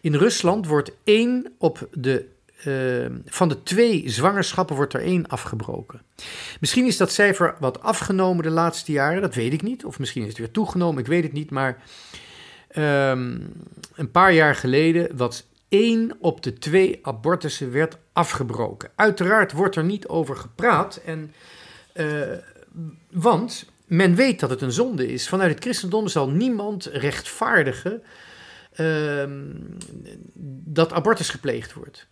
In 0.02 0.16
Rusland 0.16 0.68
wordt 0.68 0.92
één 1.04 1.54
op 1.58 1.88
de 1.92 2.26
uh, 2.68 3.06
van 3.26 3.50
de 3.50 3.64
twee 3.64 4.04
zwangerschappen 4.10 4.76
wordt 4.76 4.94
er 4.94 5.02
één 5.02 5.28
afgebroken. 5.28 6.02
Misschien 6.60 6.86
is 6.86 6.98
dat 6.98 7.12
cijfer 7.12 7.56
wat 7.60 7.82
afgenomen 7.82 8.44
de 8.44 8.50
laatste 8.50 8.92
jaren, 8.92 9.22
dat 9.22 9.36
weet 9.36 9.54
ik 9.54 9.62
niet. 9.62 9.86
Of 9.86 10.00
misschien 10.00 10.22
is 10.22 10.28
het 10.28 10.38
weer 10.38 10.52
toegenomen, 10.52 11.02
ik 11.02 11.08
weet 11.08 11.24
het 11.24 11.34
niet. 11.34 11.52
Maar 11.52 11.82
um, 12.78 13.54
een 13.96 14.12
paar 14.12 14.34
jaar 14.34 14.56
geleden 14.56 15.18
was 15.18 15.48
één 15.70 16.18
op 16.20 16.44
de 16.44 16.54
twee 16.54 17.00
abortussen 17.02 17.72
werd 17.72 17.98
afgebroken. 18.14 18.92
Uiteraard 18.96 19.52
wordt 19.52 19.76
er 19.76 19.84
niet 19.84 20.08
over 20.08 20.36
gepraat. 20.36 21.02
En, 21.06 21.34
uh, 21.94 22.22
want 23.12 23.66
men 23.86 24.16
weet 24.16 24.40
dat 24.40 24.50
het 24.50 24.62
een 24.62 24.72
zonde 24.72 25.08
is. 25.08 25.28
Vanuit 25.28 25.52
het 25.52 25.64
christendom 25.64 26.08
zal 26.08 26.30
niemand 26.30 26.86
rechtvaardigen 26.86 28.04
uh, 28.76 29.24
dat 30.64 30.94
abortus 30.94 31.30
gepleegd 31.30 31.74
wordt. 31.74 32.08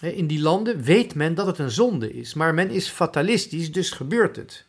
In 0.00 0.26
die 0.26 0.40
landen 0.40 0.82
weet 0.82 1.14
men 1.14 1.34
dat 1.34 1.46
het 1.46 1.58
een 1.58 1.70
zonde 1.70 2.12
is, 2.12 2.34
maar 2.34 2.54
men 2.54 2.70
is 2.70 2.88
fatalistisch, 2.88 3.72
dus 3.72 3.90
gebeurt 3.90 4.36
het. 4.36 4.64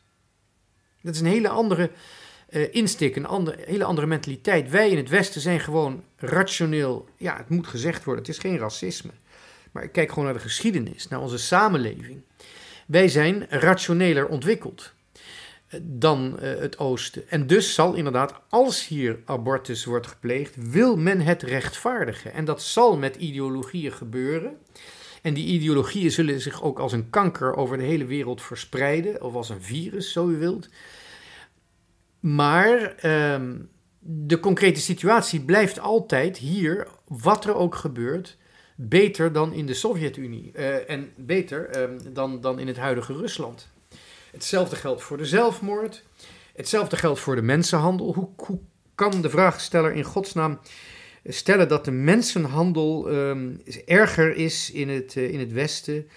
Dat 1.02 1.14
is 1.14 1.20
een 1.20 1.26
hele 1.26 1.50
andere 1.50 1.92
uh, 2.50 2.74
insteek, 2.74 3.16
een 3.16 3.56
hele 3.60 3.84
andere 3.84 4.08
mentaliteit. 4.08 4.70
Wij 4.70 4.90
in 4.90 4.98
het 4.98 5.10
Westen 5.10 5.42
zijn 5.42 5.60
gewoon 5.60 6.04
rationeel, 6.18 7.08
ja, 7.18 7.38
het 7.38 7.50
moet 7.50 7.68
gezegd 7.68 8.04
worden, 8.04 8.24
het 8.24 8.34
is 8.34 8.40
geen 8.40 8.58
racisme. 8.58 9.12
Maar 9.72 9.84
ik 9.84 9.92
kijk 9.92 10.10
gewoon 10.10 10.26
naar 10.26 10.34
de 10.34 10.40
geschiedenis, 10.40 11.08
naar 11.08 11.22
onze 11.22 11.38
samenleving. 11.38 12.22
Wij 12.88 13.08
zijn 13.08 13.46
rationeler 13.50 14.28
ontwikkeld 14.28 14.94
eh, 15.68 15.80
dan 15.84 16.38
uh, 16.42 16.60
het 16.60 16.78
Oosten. 16.78 17.30
En 17.30 17.48
dus 17.48 17.74
zal 17.74 17.94
inderdaad, 17.94 18.34
als 18.50 18.88
hier 18.88 19.20
abortus 19.26 19.86
wordt 19.86 20.08
gepleegd, 20.08 20.56
wil 20.58 20.98
men 20.98 21.22
het 21.22 21.44
rechtvaardigen. 21.44 22.34
En 22.34 22.46
dat 22.46 22.62
zal 22.62 22.98
met 22.98 23.16
ideologieën 23.16 23.92
gebeuren. 23.92 24.58
En 25.26 25.34
die 25.34 25.46
ideologieën 25.46 26.12
zullen 26.12 26.42
zich 26.42 26.64
ook 26.64 26.80
als 26.80 26.92
een 26.92 27.10
kanker 27.10 27.56
over 27.56 27.78
de 27.78 27.84
hele 27.84 28.06
wereld 28.06 28.42
verspreiden, 28.42 29.22
of 29.22 29.34
als 29.34 29.50
een 29.50 29.62
virus, 29.62 30.12
zo 30.12 30.30
u 30.30 30.38
wilt. 30.38 30.70
Maar 32.20 32.96
um, 33.34 33.70
de 34.00 34.40
concrete 34.40 34.80
situatie 34.80 35.42
blijft 35.42 35.80
altijd 35.80 36.38
hier, 36.38 36.88
wat 37.08 37.46
er 37.46 37.56
ook 37.56 37.76
gebeurt, 37.76 38.38
beter 38.76 39.32
dan 39.32 39.54
in 39.54 39.66
de 39.66 39.74
Sovjet-Unie 39.74 40.52
uh, 40.56 40.90
en 40.90 41.12
beter 41.16 41.82
um, 41.82 42.14
dan, 42.14 42.42
dan 42.42 42.60
in 42.60 42.68
het 42.68 42.78
huidige 42.78 43.14
Rusland. 43.14 43.70
Hetzelfde 44.32 44.76
geldt 44.76 45.02
voor 45.02 45.18
de 45.18 45.26
zelfmoord, 45.26 46.04
hetzelfde 46.56 46.98
geldt 46.98 47.20
voor 47.20 47.36
de 47.36 47.42
mensenhandel. 47.42 48.14
Hoe, 48.14 48.30
hoe 48.36 48.60
kan 48.96 49.22
de 49.22 49.30
vraagsteller 49.30 49.94
in 49.94 50.04
godsnaam 50.04 50.60
stellen 51.28 51.68
dat 51.68 51.86
de 51.86 51.92
mensenhandel 51.92 53.12
um, 53.12 53.62
erger 53.86 54.36
is 54.36 54.72
in 54.72 54.90
het, 54.90 55.16
uh, 55.16 55.30
in 55.30 55.40
het 55.40 55.52
Westen 55.52 56.08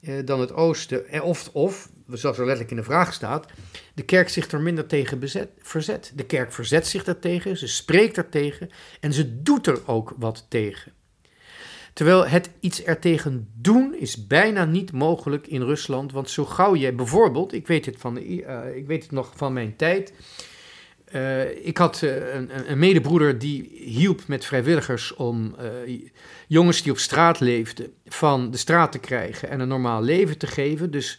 uh, 0.00 0.14
dan 0.24 0.40
het 0.40 0.52
Oosten. 0.52 1.08
Eh, 1.08 1.24
of, 1.24 1.50
of, 1.52 1.88
zoals 2.08 2.38
er 2.38 2.44
letterlijk 2.44 2.70
in 2.70 2.76
de 2.76 2.90
vraag 2.90 3.12
staat, 3.12 3.46
de 3.94 4.02
kerk 4.02 4.28
zich 4.28 4.50
er 4.50 4.60
minder 4.60 4.86
tegen 4.86 5.18
bezet, 5.18 5.50
verzet. 5.58 6.12
De 6.14 6.24
kerk 6.24 6.52
verzet 6.52 6.86
zich 6.86 7.04
daartegen, 7.04 7.56
ze 7.56 7.68
spreekt 7.68 8.16
er 8.16 8.28
tegen 8.28 8.70
en 9.00 9.12
ze 9.12 9.42
doet 9.42 9.66
er 9.66 9.80
ook 9.86 10.14
wat 10.18 10.46
tegen. 10.48 10.92
Terwijl 11.92 12.26
het 12.26 12.50
iets 12.60 12.82
ertegen 12.82 13.48
doen 13.54 13.94
is 13.94 14.26
bijna 14.26 14.64
niet 14.64 14.92
mogelijk 14.92 15.46
in 15.46 15.62
Rusland. 15.62 16.12
Want 16.12 16.30
zo 16.30 16.44
gauw 16.44 16.76
jij 16.76 16.94
bijvoorbeeld, 16.94 17.52
ik 17.52 17.66
weet 17.66 17.86
het, 17.86 17.96
van, 17.98 18.18
ik 18.74 18.86
weet 18.86 19.02
het 19.02 19.12
nog 19.12 19.32
van 19.36 19.52
mijn 19.52 19.76
tijd. 19.76 20.12
Uh, 21.14 21.66
ik 21.66 21.76
had 21.76 22.02
uh, 22.02 22.34
een, 22.34 22.70
een, 22.70 22.78
medebroeder 22.78 23.38
die 23.38 23.70
hielp 23.84 24.26
met 24.26 24.44
vrijwilligers 24.44 25.14
om 25.14 25.54
uh, 25.86 26.00
jongens 26.48 26.82
die 26.82 26.92
op 26.92 26.98
straat 26.98 27.40
leefden 27.40 27.92
van 28.06 28.50
de 28.50 28.56
straat 28.56 28.92
te 28.92 28.98
krijgen 28.98 29.50
en 29.50 29.60
een 29.60 29.68
normaal 29.68 30.02
leven 30.02 30.38
te 30.38 30.46
geven. 30.46 30.90
Dus 30.90 31.18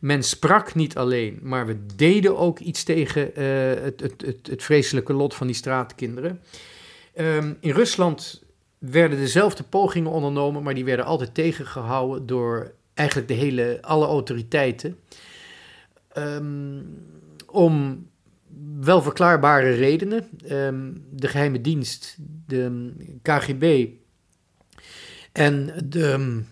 men 0.00 0.22
sprak 0.22 0.74
niet 0.74 0.96
alleen, 0.96 1.38
maar 1.42 1.66
we 1.66 1.86
deden 1.96 2.38
ook 2.38 2.58
iets 2.58 2.82
tegen 2.82 3.30
het, 3.82 4.00
het, 4.00 4.20
het, 4.20 4.46
het, 4.50 4.62
vreselijke 4.62 5.12
lot 5.12 5.34
van 5.34 5.46
die 5.46 5.56
straatkinderen. 5.56 6.40
Um, 7.18 7.56
in 7.60 7.72
Rusland 7.72 8.42
werden 8.78 9.18
dezelfde 9.18 9.62
pogingen 9.62 10.10
ondernomen, 10.10 10.62
maar 10.62 10.74
die 10.74 10.84
werden 10.84 11.04
altijd 11.04 11.34
tegengehouden 11.34 12.26
door 12.26 12.72
eigenlijk 12.94 13.28
de 13.28 13.34
hele, 13.34 13.78
alle 13.80 14.06
autoriteiten. 14.06 14.98
Um, 16.16 17.06
om 17.46 18.06
wel 18.80 19.02
verklaarbare 19.02 19.70
redenen. 19.70 20.28
Um, 20.50 21.04
de 21.10 21.28
geheime 21.28 21.60
dienst, 21.60 22.16
de 22.46 22.92
KGB 23.22 23.88
en 25.32 25.74
de, 25.84 26.42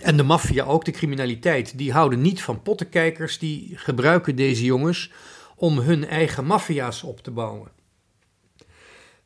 En 0.00 0.16
de 0.16 0.22
maffia 0.22 0.64
ook, 0.64 0.84
de 0.84 0.90
criminaliteit, 0.90 1.78
die 1.78 1.92
houden 1.92 2.20
niet 2.20 2.42
van 2.42 2.62
pottenkijkers, 2.62 3.38
die 3.38 3.72
gebruiken 3.76 4.36
deze 4.36 4.64
jongens 4.64 5.12
om 5.56 5.78
hun 5.78 6.06
eigen 6.06 6.44
maffia's 6.44 7.02
op 7.02 7.20
te 7.20 7.30
bouwen. 7.30 7.70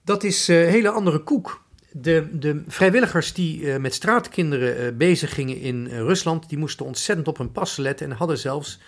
Dat 0.04 0.24
is 0.24 0.48
een 0.48 0.68
hele 0.68 0.90
andere 0.90 1.18
koek. 1.18 1.64
De, 1.92 2.28
de 2.32 2.62
vrijwilligers 2.66 3.32
die 3.32 3.60
uh, 3.60 3.76
met 3.76 3.94
straatkinderen 3.94 4.84
uh, 4.84 4.96
bezig 4.96 5.34
gingen 5.34 5.60
in 5.60 5.86
Rusland, 5.86 6.48
die 6.48 6.58
moesten 6.58 6.86
ontzettend 6.86 7.28
op 7.28 7.38
hun 7.38 7.52
pas 7.52 7.76
letten 7.76 8.10
en 8.10 8.16
hadden 8.16 8.38
zelfs 8.38 8.80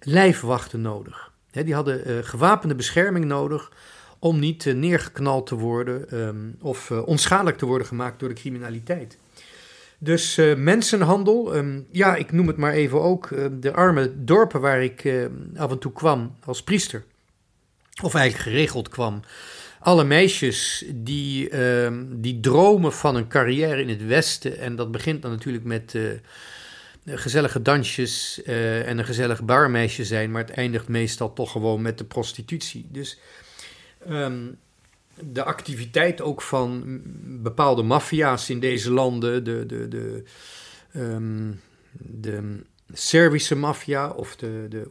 lijfwachten 0.00 0.80
nodig. 0.80 1.32
Die 1.64 1.74
hadden 1.74 2.24
gewapende 2.24 2.74
bescherming 2.74 3.24
nodig 3.24 3.72
om 4.18 4.38
niet 4.38 4.64
neergeknald 4.64 5.46
te 5.46 5.54
worden 5.54 6.18
um, 6.20 6.56
of 6.60 6.90
onschadelijk 6.90 7.58
te 7.58 7.66
worden 7.66 7.86
gemaakt 7.86 8.20
door 8.20 8.28
de 8.28 8.34
criminaliteit. 8.34 9.18
Dus 9.98 10.36
mensenhandel, 10.56 11.56
um, 11.56 11.86
ja, 11.90 12.16
ik 12.16 12.32
noem 12.32 12.46
het 12.46 12.56
maar 12.56 12.72
even 12.72 13.02
ook, 13.02 13.28
de 13.60 13.72
arme 13.72 14.24
dorpen 14.24 14.60
waar 14.60 14.82
ik 14.82 15.28
af 15.56 15.70
en 15.70 15.78
toe 15.78 15.92
kwam 15.92 16.36
als 16.44 16.62
priester, 16.62 17.04
of 18.02 18.14
eigenlijk 18.14 18.48
geregeld 18.48 18.88
kwam, 18.88 19.20
alle 19.80 20.04
meisjes 20.04 20.84
die, 20.94 21.50
die 22.10 22.40
dromen 22.40 22.92
van 22.92 23.16
een 23.16 23.28
carrière 23.28 23.80
in 23.80 23.88
het 23.88 24.06
Westen. 24.06 24.58
En 24.58 24.76
dat 24.76 24.90
begint 24.90 25.22
dan 25.22 25.30
natuurlijk 25.30 25.64
met 25.64 25.98
gezellige 27.06 27.62
dansjes 27.62 28.40
uh, 28.44 28.88
en 28.88 28.98
een 28.98 29.04
gezellig 29.04 29.44
barmeisje 29.44 30.04
zijn. 30.04 30.30
Maar 30.30 30.42
het 30.42 30.56
eindigt 30.56 30.88
meestal 30.88 31.32
toch 31.32 31.50
gewoon 31.52 31.82
met 31.82 31.98
de 31.98 32.04
prostitutie. 32.04 32.86
Dus 32.90 33.18
um, 34.08 34.58
de 35.20 35.44
activiteit 35.44 36.20
ook 36.20 36.42
van 36.42 37.00
bepaalde 37.42 37.82
maffia's 37.82 38.50
in 38.50 38.60
deze 38.60 38.90
landen. 38.90 39.44
De, 39.44 39.66
de, 39.66 39.88
de, 39.88 40.22
um, 40.96 41.60
de 41.92 42.62
Servische 42.92 43.56
maffia 43.56 44.10
of 44.10 44.36
de, 44.36 44.66
de 44.68 44.82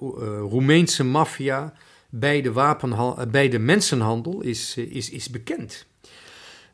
Roemeense 0.49 1.03
maffia 1.03 1.73
bij 2.09 2.41
de, 2.41 2.51
wapenhandel, 2.51 3.25
bij 3.27 3.49
de 3.49 3.59
mensenhandel 3.59 4.41
is, 4.41 4.73
eh, 4.77 4.95
is, 4.95 5.09
is 5.09 5.29
bekend. 5.29 5.85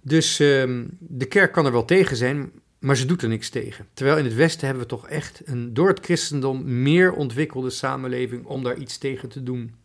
Dus 0.01 0.39
uh, 0.39 0.86
de 1.00 1.25
kerk 1.25 1.51
kan 1.51 1.65
er 1.65 1.71
wel 1.71 1.86
tegen 1.86 2.15
zijn, 2.15 2.51
maar 2.81 2.97
ze 2.97 3.05
doet 3.05 3.21
er 3.21 3.29
niks 3.29 3.50
tegen. 3.50 3.88
Terwijl 3.93 4.17
in 4.17 4.25
het 4.25 4.35
Westen 4.35 4.65
hebben 4.65 4.83
we 4.83 4.89
toch 4.89 5.07
echt 5.07 5.41
een 5.45 5.73
door 5.73 5.88
het 5.88 6.00
christendom 6.00 6.81
meer 6.81 7.13
ontwikkelde 7.13 7.69
samenleving 7.69 8.45
om 8.45 8.63
daar 8.63 8.77
iets 8.77 8.97
tegen 8.97 9.29
te 9.29 9.43
doen. 9.43 9.75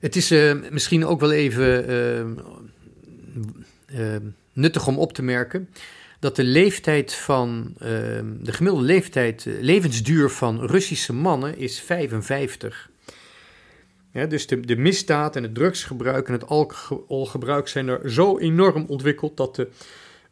Het 0.00 0.16
is 0.16 0.32
uh, 0.32 0.54
misschien 0.70 1.04
ook 1.04 1.20
wel 1.20 1.32
even 1.32 1.90
uh, 3.86 4.16
nuttig 4.52 4.86
om 4.86 4.98
op 4.98 5.12
te 5.12 5.22
merken 5.22 5.68
dat 6.18 6.36
de 6.36 6.44
leeftijd 6.44 7.14
van 7.14 7.74
de 8.40 8.52
gemiddelde 8.52 8.86
leeftijd, 8.86 9.46
levensduur 9.60 10.30
van 10.30 10.66
Russische 10.66 11.12
mannen 11.12 11.58
is 11.58 11.80
55. 11.80 12.90
Ja, 14.12 14.26
dus 14.26 14.46
de 14.46 14.76
misdaad 14.76 15.36
en 15.36 15.42
het 15.42 15.54
drugsgebruik 15.54 16.26
en 16.26 16.32
het 16.32 16.46
alcoholgebruik 16.46 17.68
zijn 17.68 17.88
er 17.88 18.10
zo 18.10 18.38
enorm 18.38 18.84
ontwikkeld 18.88 19.36
dat 19.36 19.56
de 19.56 19.68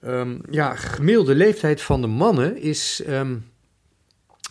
um, 0.05 0.41
ja, 0.51 0.75
gemiddelde 0.75 1.35
leeftijd 1.35 1.83
van 1.83 2.01
de 2.01 2.07
mannen 2.07 2.57
is 2.57 3.03
um, 3.09 3.45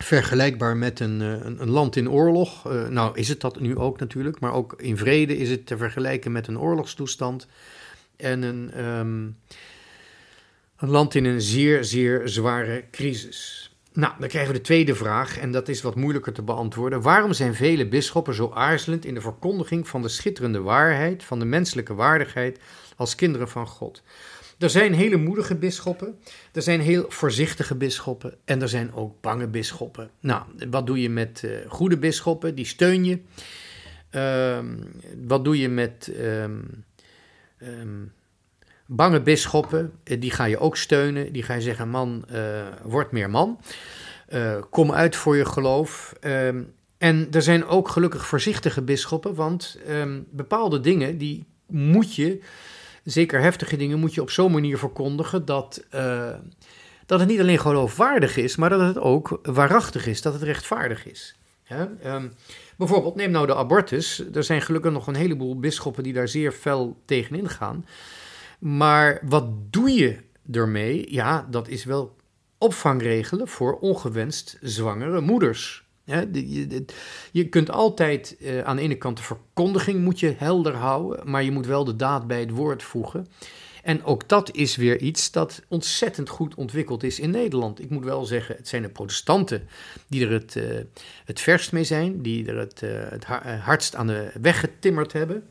vergelijkbaar 0.04 0.78
met 0.78 1.00
een, 1.00 1.22
eh, 1.22 1.46
een, 1.46 1.62
een, 1.62 1.70
land 1.70 1.96
in 1.96 2.10
oorlog. 2.10 2.72
Uh, 2.72 2.88
nou 2.88 3.18
is 3.18 3.28
het 3.28 3.42
dat 3.42 3.60
nu 3.60 3.78
ook 3.78 4.00
natuurlijk, 4.00 4.40
maar 4.40 4.54
ook 4.54 4.74
in 4.78 4.98
vrede 4.98 5.38
is 5.38 5.50
het 5.50 5.66
te 5.66 5.78
vergelijken 5.78 6.32
met 6.32 6.48
een 6.48 6.60
oorlogstoestand 6.60 7.48
en 8.16 8.42
een, 8.42 8.86
um, 8.86 9.38
een 10.78 10.90
land 10.90 11.16
in 11.16 11.26
een 11.26 11.42
zeer, 11.42 11.84
zeer 11.84 12.22
zware 12.30 12.84
crisis. 12.92 13.72
Nou, 13.94 14.14
dan 14.20 14.28
krijgen 14.28 14.52
we 14.52 14.58
de 14.58 14.64
tweede 14.64 14.96
vraag, 14.96 15.38
en 15.38 15.52
dat 15.52 15.68
is 15.68 15.82
wat 15.82 15.96
moeilijker 15.96 16.34
te 16.34 16.42
beantwoorden. 16.42 17.02
Waarom 17.02 17.34
zijn 17.34 17.56
vele 17.56 17.88
bisschoppen 17.88 18.34
zo 18.34 18.52
aarzelend 18.54 19.06
in 19.06 19.14
de 19.14 19.22
verkondiging 19.22 19.88
van 19.88 20.02
de 20.02 20.08
schitterende 20.08 20.62
waarheid, 20.62 21.24
van 21.24 21.40
de 21.40 21.46
menselijke 21.46 21.94
waardigheid 21.94 22.60
als 22.96 23.16
kinderen 23.16 23.50
van 23.50 23.68
God? 23.68 24.04
Er 24.62 24.70
zijn 24.70 24.94
hele 24.94 25.18
moedige 25.18 25.56
bisschoppen, 25.56 26.20
er 26.54 26.62
zijn 26.62 26.80
heel 26.80 27.06
voorzichtige 27.08 27.76
bisschoppen 27.76 28.34
en 28.46 28.62
er 28.62 28.70
zijn 28.70 28.94
ook 28.94 29.22
bange 29.22 29.48
bisschoppen. 29.48 30.10
Nou, 30.20 30.44
wat 30.70 30.88
doe 30.88 31.02
je 31.02 31.10
met 31.10 31.42
uh, 31.46 31.52
goede 31.68 31.98
bisschoppen? 31.98 32.56
Die 32.56 32.66
steun 32.66 33.06
je. 33.06 33.20
Uh, 34.12 34.60
wat 35.26 35.44
doe 35.44 35.58
je 35.58 35.70
met 35.70 36.14
um, 36.20 38.14
bange 38.86 39.22
bisschoppen, 39.22 39.92
eh, 40.04 40.22
die 40.22 40.32
ga 40.32 40.46
je 40.46 40.58
ook 40.58 40.78
steunen. 40.78 41.34
Die 41.34 41.44
ga 41.44 41.54
je 41.54 41.62
zeggen, 41.62 41.90
man, 41.90 42.26
uh, 42.32 42.62
word 42.84 43.12
meer 43.12 43.30
man. 43.30 43.60
Kom 44.70 44.92
uit 44.92 45.16
voor 45.16 45.36
je 45.36 45.46
geloof. 45.46 46.14
En 46.98 47.28
er 47.32 47.42
zijn 47.42 47.66
ook 47.66 47.88
gelukkig 47.90 48.26
voorzichtige 48.26 48.82
bisschoppen, 48.82 49.36
want 49.36 49.78
bepaalde 50.30 50.80
dingen, 50.80 51.18
die 51.18 51.46
moet 51.68 52.16
je, 52.16 52.42
zeker 53.04 53.42
heftige 53.42 53.78
dingen, 53.78 54.00
moet 54.00 54.14
je 54.14 54.22
op 54.22 54.30
zo'n 54.30 54.52
manier 54.52 54.78
verkondigen 54.78 55.46
dat, 55.46 55.84
uh, 55.96 56.30
dat 57.06 57.20
het 57.20 57.30
niet 57.30 57.40
alleen 57.40 57.60
geloofwaardig 57.60 58.38
is, 58.38 58.56
maar 58.56 58.70
dat 58.70 58.80
het 58.80 58.98
ook 58.98 59.40
waarachtig 59.44 60.08
is, 60.08 60.22
dat 60.22 60.34
het 60.34 60.42
rechtvaardig 60.42 61.06
is. 61.06 61.36
Um, 62.06 62.34
bijvoorbeeld, 62.78 63.16
neem 63.16 63.32
nou 63.32 63.48
de 63.48 63.56
abortus. 63.56 64.24
Er 64.34 64.44
zijn 64.44 64.62
gelukkig 64.62 64.92
nog 64.92 65.08
een 65.08 65.16
heleboel 65.16 65.60
bisschoppen 65.60 66.04
die 66.04 66.14
daar 66.14 66.28
zeer 66.28 66.52
fel 66.52 67.02
tegenin 67.06 67.50
gaan. 67.50 67.86
Maar 68.60 69.22
wat 69.24 69.46
doe 69.70 69.92
je 69.92 70.18
ermee? 70.52 71.14
Ja, 71.14 71.48
dat 71.50 71.68
is 71.68 71.84
wel 71.84 72.16
opvangregelen 72.58 73.48
voor 73.48 73.80
ongewenst 73.80 74.58
zwangere 74.62 75.22
moeders. 75.22 75.84
Je, 77.32 77.48
kunt 77.50 77.72
altijd 77.72 78.36
uh, 78.40 78.62
aan 78.62 78.76
de 78.76 78.82
ene 78.82 78.98
kant 78.98 79.18
de 79.18 79.24
verkondiging 79.24 80.04
moet 80.04 80.20
je 80.20 80.34
helder 80.38 80.76
houden, 80.76 81.30
maar 81.30 81.44
je 81.44 81.52
moet 81.52 81.66
wel 81.66 81.84
de 81.84 81.96
daad 81.96 82.28
bij 82.28 82.40
het 82.40 82.50
woord 82.50 82.84
voegen. 82.84 83.28
En 83.84 84.04
ook 84.04 84.28
dat 84.28 84.56
is 84.56 84.76
weer 84.76 84.98
iets 84.98 85.32
dat 85.32 85.62
ontzettend 85.68 86.30
goed 86.30 86.56
ontwikkeld 86.56 87.04
is 87.04 87.20
in 87.20 87.30
Nederland. 87.30 87.82
Ik 87.82 87.90
moet 87.90 88.04
wel 88.04 88.26
zeggen, 88.26 88.56
het 88.56 88.68
zijn 88.68 88.82
de 88.82 88.90
protestanten 88.90 89.68
die 90.08 90.26
er 90.26 90.32
het, 90.32 90.56
uh, 90.56 90.64
het 91.26 91.40
verst 91.40 91.72
mee 91.72 91.84
zijn, 91.84 92.22
die 92.22 92.48
er 92.48 92.58
het, 92.58 92.82
uh, 92.84 92.90
het 93.10 93.26
hardst 93.64 93.96
aan 93.96 94.08
de 94.08 94.32
weg 94.42 94.60
getimmerd 94.60 95.14
hebben. 95.14 95.44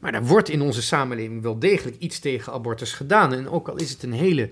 Maar 0.00 0.14
er 0.14 0.24
wordt 0.24 0.48
in 0.48 0.60
onze 0.60 0.82
samenleving 0.82 1.42
wel 1.42 1.58
degelijk 1.58 1.96
iets 1.98 2.18
tegen 2.18 2.52
abortus 2.52 2.92
gedaan. 2.92 3.32
En 3.32 3.48
ook 3.48 3.68
al 3.68 3.76
is 3.76 3.90
het 3.90 4.02
een 4.02 4.12
hele 4.12 4.50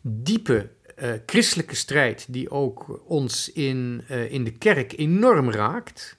diepe 0.00 0.68
uh, 1.02 1.12
christelijke 1.26 1.74
strijd 1.74 2.26
die 2.28 2.50
ook 2.50 3.02
ons 3.06 3.52
in, 3.52 4.04
uh, 4.10 4.32
in 4.32 4.44
de 4.44 4.52
kerk 4.52 4.92
enorm 4.98 5.50
raakt. 5.50 6.18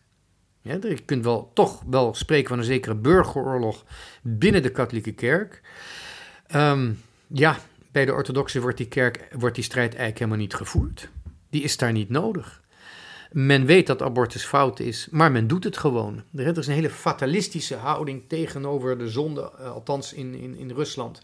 Ja, 0.62 0.78
je 0.82 1.02
kunt 1.06 1.24
wel, 1.24 1.52
toch 1.54 1.84
wel 1.89 2.13
spreken 2.13 2.50
van 2.50 2.58
een 2.58 2.63
zekere 2.63 2.96
burgeroorlog 2.96 3.86
binnen 4.22 4.62
de 4.62 4.72
katholieke 4.72 5.12
kerk. 5.12 5.62
Um, 6.56 7.02
ja, 7.28 7.60
bij 7.91 8.06
de 8.06 8.13
orthodoxen 8.13 8.62
wordt 8.62 8.78
die, 8.78 8.88
kerk, 8.88 9.28
wordt 9.38 9.56
die 9.56 9.63
strijd 9.63 9.89
eigenlijk 9.89 10.17
helemaal 10.17 10.39
niet 10.39 10.54
gevoerd. 10.54 11.10
Die 11.50 11.63
is 11.63 11.78
daar 11.78 11.91
niet 11.91 12.10
nodig. 12.10 12.62
Men 13.32 13.65
weet 13.65 13.88
dat 13.88 14.02
abortus 14.02 14.46
fout 14.46 14.80
is, 14.80 15.08
maar 15.12 15.32
men 15.32 15.48
doet 15.48 15.63
het 15.63 15.78
gewoon. 15.78 16.24
Er 16.36 16.58
is 16.58 16.67
een 16.67 16.74
hele 16.74 16.89
fatalistische 16.89 17.76
houding 17.76 18.24
tegenover 18.28 18.98
de 18.98 19.10
zonde, 19.10 19.52
eh, 19.58 19.72
althans 19.72 20.13
in, 20.13 20.34
in, 20.34 20.56
in 20.56 20.72
Rusland. 20.72 21.22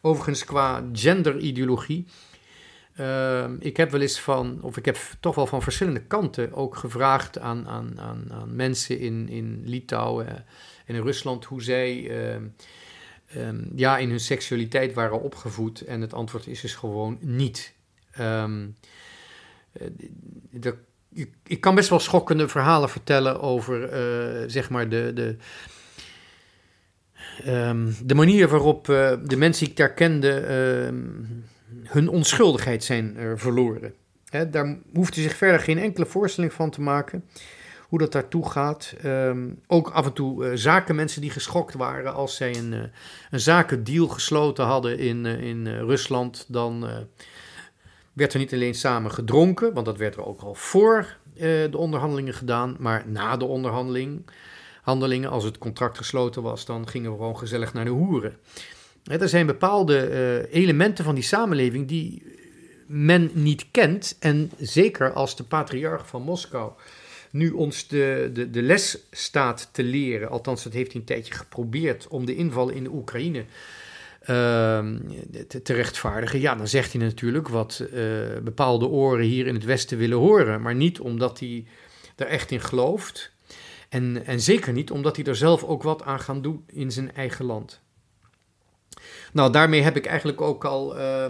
Overigens 0.00 0.44
qua 0.44 0.84
genderideologie. 0.92 2.06
Uh, 3.00 3.44
ik 3.58 3.76
heb 3.76 3.90
wel 3.90 4.00
eens 4.00 4.20
van, 4.20 4.58
of 4.62 4.76
ik 4.76 4.84
heb 4.84 4.96
toch 5.20 5.34
wel 5.34 5.46
van 5.46 5.62
verschillende 5.62 6.02
kanten 6.02 6.52
ook 6.52 6.76
gevraagd 6.76 7.38
aan, 7.38 7.68
aan, 7.68 8.00
aan, 8.00 8.24
aan 8.32 8.56
mensen 8.56 8.98
in, 8.98 9.28
in 9.28 9.62
Litouwen 9.64 10.26
en 10.86 10.94
in 10.94 11.02
Rusland 11.02 11.44
hoe 11.44 11.62
zij 11.62 11.96
uh, 11.96 12.34
um, 13.36 13.72
ja, 13.74 13.98
in 13.98 14.10
hun 14.10 14.20
seksualiteit 14.20 14.94
waren 14.94 15.22
opgevoed. 15.22 15.80
En 15.80 16.00
het 16.00 16.14
antwoord 16.14 16.46
is 16.46 16.60
dus 16.60 16.74
gewoon 16.74 17.18
niet. 17.20 17.74
Um, 18.20 18.76
ik 21.46 21.60
kan 21.60 21.74
best 21.74 21.88
wel 21.88 22.00
schokkende 22.00 22.48
verhalen 22.48 22.88
vertellen 22.88 23.40
over, 23.40 23.82
uh, 23.82 24.44
zeg 24.46 24.70
maar, 24.70 24.88
de, 24.88 25.12
de, 25.14 25.36
de 28.04 28.14
manier 28.14 28.48
waarop 28.48 28.88
uh, 28.88 29.12
de 29.24 29.36
mensen 29.36 29.64
die 29.64 29.72
ik 29.72 29.78
daar 29.78 29.94
kende 29.94 30.46
hun 31.84 32.08
onschuldigheid 32.08 32.84
zijn 32.84 33.16
uh, 33.18 33.32
verloren. 33.34 33.94
Daar 34.50 34.78
hoeft 34.94 35.16
u 35.16 35.20
zich 35.22 35.36
verder 35.36 35.60
geen 35.60 35.78
enkele 35.78 36.06
voorstelling 36.06 36.52
van 36.52 36.70
te 36.70 36.80
maken 36.80 37.24
hoe 37.88 37.98
dat 37.98 38.12
daartoe 38.12 38.50
gaat. 38.50 38.94
Um, 39.04 39.60
ook 39.66 39.90
af 39.90 40.06
en 40.06 40.12
toe 40.12 40.56
zakenmensen 40.56 41.20
die 41.20 41.30
geschokt 41.30 41.74
waren 41.74 42.14
als 42.14 42.36
zij 42.36 42.56
een, 42.56 42.90
een 43.30 43.40
zakendeal 43.40 44.08
gesloten 44.08 44.64
hadden 44.64 44.98
in, 44.98 45.26
in 45.26 45.66
Rusland, 45.66 46.44
dan 46.48 46.86
werd 48.12 48.32
er 48.32 48.38
niet 48.38 48.52
alleen 48.52 48.74
samen 48.74 49.10
gedronken, 49.10 49.74
want 49.74 49.86
dat 49.86 49.96
werd 49.96 50.14
er 50.14 50.26
ook 50.26 50.40
al 50.40 50.54
voor 50.54 51.16
de 51.34 51.76
onderhandelingen 51.76 52.34
gedaan, 52.34 52.76
maar 52.78 53.04
na 53.06 53.36
de 53.36 53.44
onderhandeling, 53.44 54.26
handelingen, 54.82 55.30
als 55.30 55.44
het 55.44 55.58
contract 55.58 55.96
gesloten 55.96 56.42
was, 56.42 56.64
dan 56.64 56.88
gingen 56.88 57.10
we 57.10 57.16
gewoon 57.16 57.38
gezellig 57.38 57.72
naar 57.72 57.84
de 57.84 57.90
hoeren. 57.90 58.36
Er 59.18 59.28
zijn 59.28 59.46
bepaalde 59.46 60.10
uh, 60.50 60.60
elementen 60.60 61.04
van 61.04 61.14
die 61.14 61.24
samenleving 61.24 61.88
die 61.88 62.22
men 62.86 63.30
niet 63.32 63.66
kent. 63.70 64.16
En 64.20 64.50
zeker 64.58 65.12
als 65.12 65.36
de 65.36 65.44
patriarch 65.44 66.06
van 66.06 66.22
Moskou 66.22 66.72
nu 67.30 67.50
ons 67.50 67.88
de, 67.88 68.30
de, 68.32 68.50
de 68.50 68.62
les 68.62 68.98
staat 69.10 69.68
te 69.72 69.82
leren, 69.82 70.30
althans 70.30 70.62
dat 70.62 70.72
heeft 70.72 70.92
hij 70.92 71.00
een 71.00 71.06
tijdje 71.06 71.34
geprobeerd 71.34 72.08
om 72.08 72.26
de 72.26 72.34
inval 72.34 72.68
in 72.68 72.84
de 72.84 72.90
Oekraïne 72.90 73.44
uh, 74.22 74.26
te, 75.48 75.62
te, 75.62 75.72
rechtvaardigen, 75.72 76.40
ja, 76.40 76.54
dan 76.54 76.68
zegt 76.68 76.92
hij 76.92 77.02
natuurlijk 77.02 77.48
wat 77.48 77.84
uh, 77.92 78.10
bepaalde 78.42 78.86
oren 78.86 79.24
hier 79.24 79.46
in 79.46 79.54
het 79.54 79.64
Westen 79.64 79.98
willen 79.98 80.18
horen, 80.18 80.62
maar 80.62 80.74
niet 80.74 81.00
omdat 81.00 81.40
hij 81.40 81.64
er 82.16 82.26
echt 82.26 82.50
in 82.50 82.60
gelooft. 82.60 83.30
En, 83.88 84.26
en 84.26 84.40
zeker 84.40 84.72
niet 84.72 84.90
omdat 84.90 85.16
hij 85.16 85.24
er 85.24 85.36
zelf 85.36 85.64
ook 85.64 85.82
wat 85.82 86.02
aan 86.02 86.20
gaat 86.20 86.42
doen 86.42 86.64
in 86.66 86.92
zijn 86.92 87.14
eigen 87.14 87.44
land. 87.44 87.80
Nou, 89.32 89.52
daarmee 89.52 89.82
heb 89.82 89.96
ik 89.96 90.06
eigenlijk 90.06 90.40
ook 90.40 90.64
al 90.64 90.98
uh, 90.98 91.24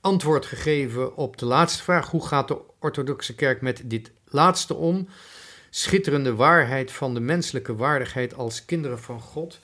antwoord 0.00 0.46
gegeven 0.46 1.16
op 1.16 1.38
de 1.38 1.46
laatste 1.46 1.82
vraag. 1.82 2.10
Hoe 2.10 2.26
gaat 2.26 2.48
de 2.48 2.58
orthodoxe 2.78 3.34
kerk 3.34 3.60
met 3.60 3.82
dit 3.84 4.10
laatste 4.24 4.74
om? 4.74 5.08
Schitterende 5.70 6.34
waarheid 6.34 6.92
van 6.92 7.14
de 7.14 7.20
menselijke 7.20 7.76
waardigheid 7.76 8.34
als 8.34 8.64
kinderen 8.64 9.00
van 9.00 9.20
God. 9.20 9.60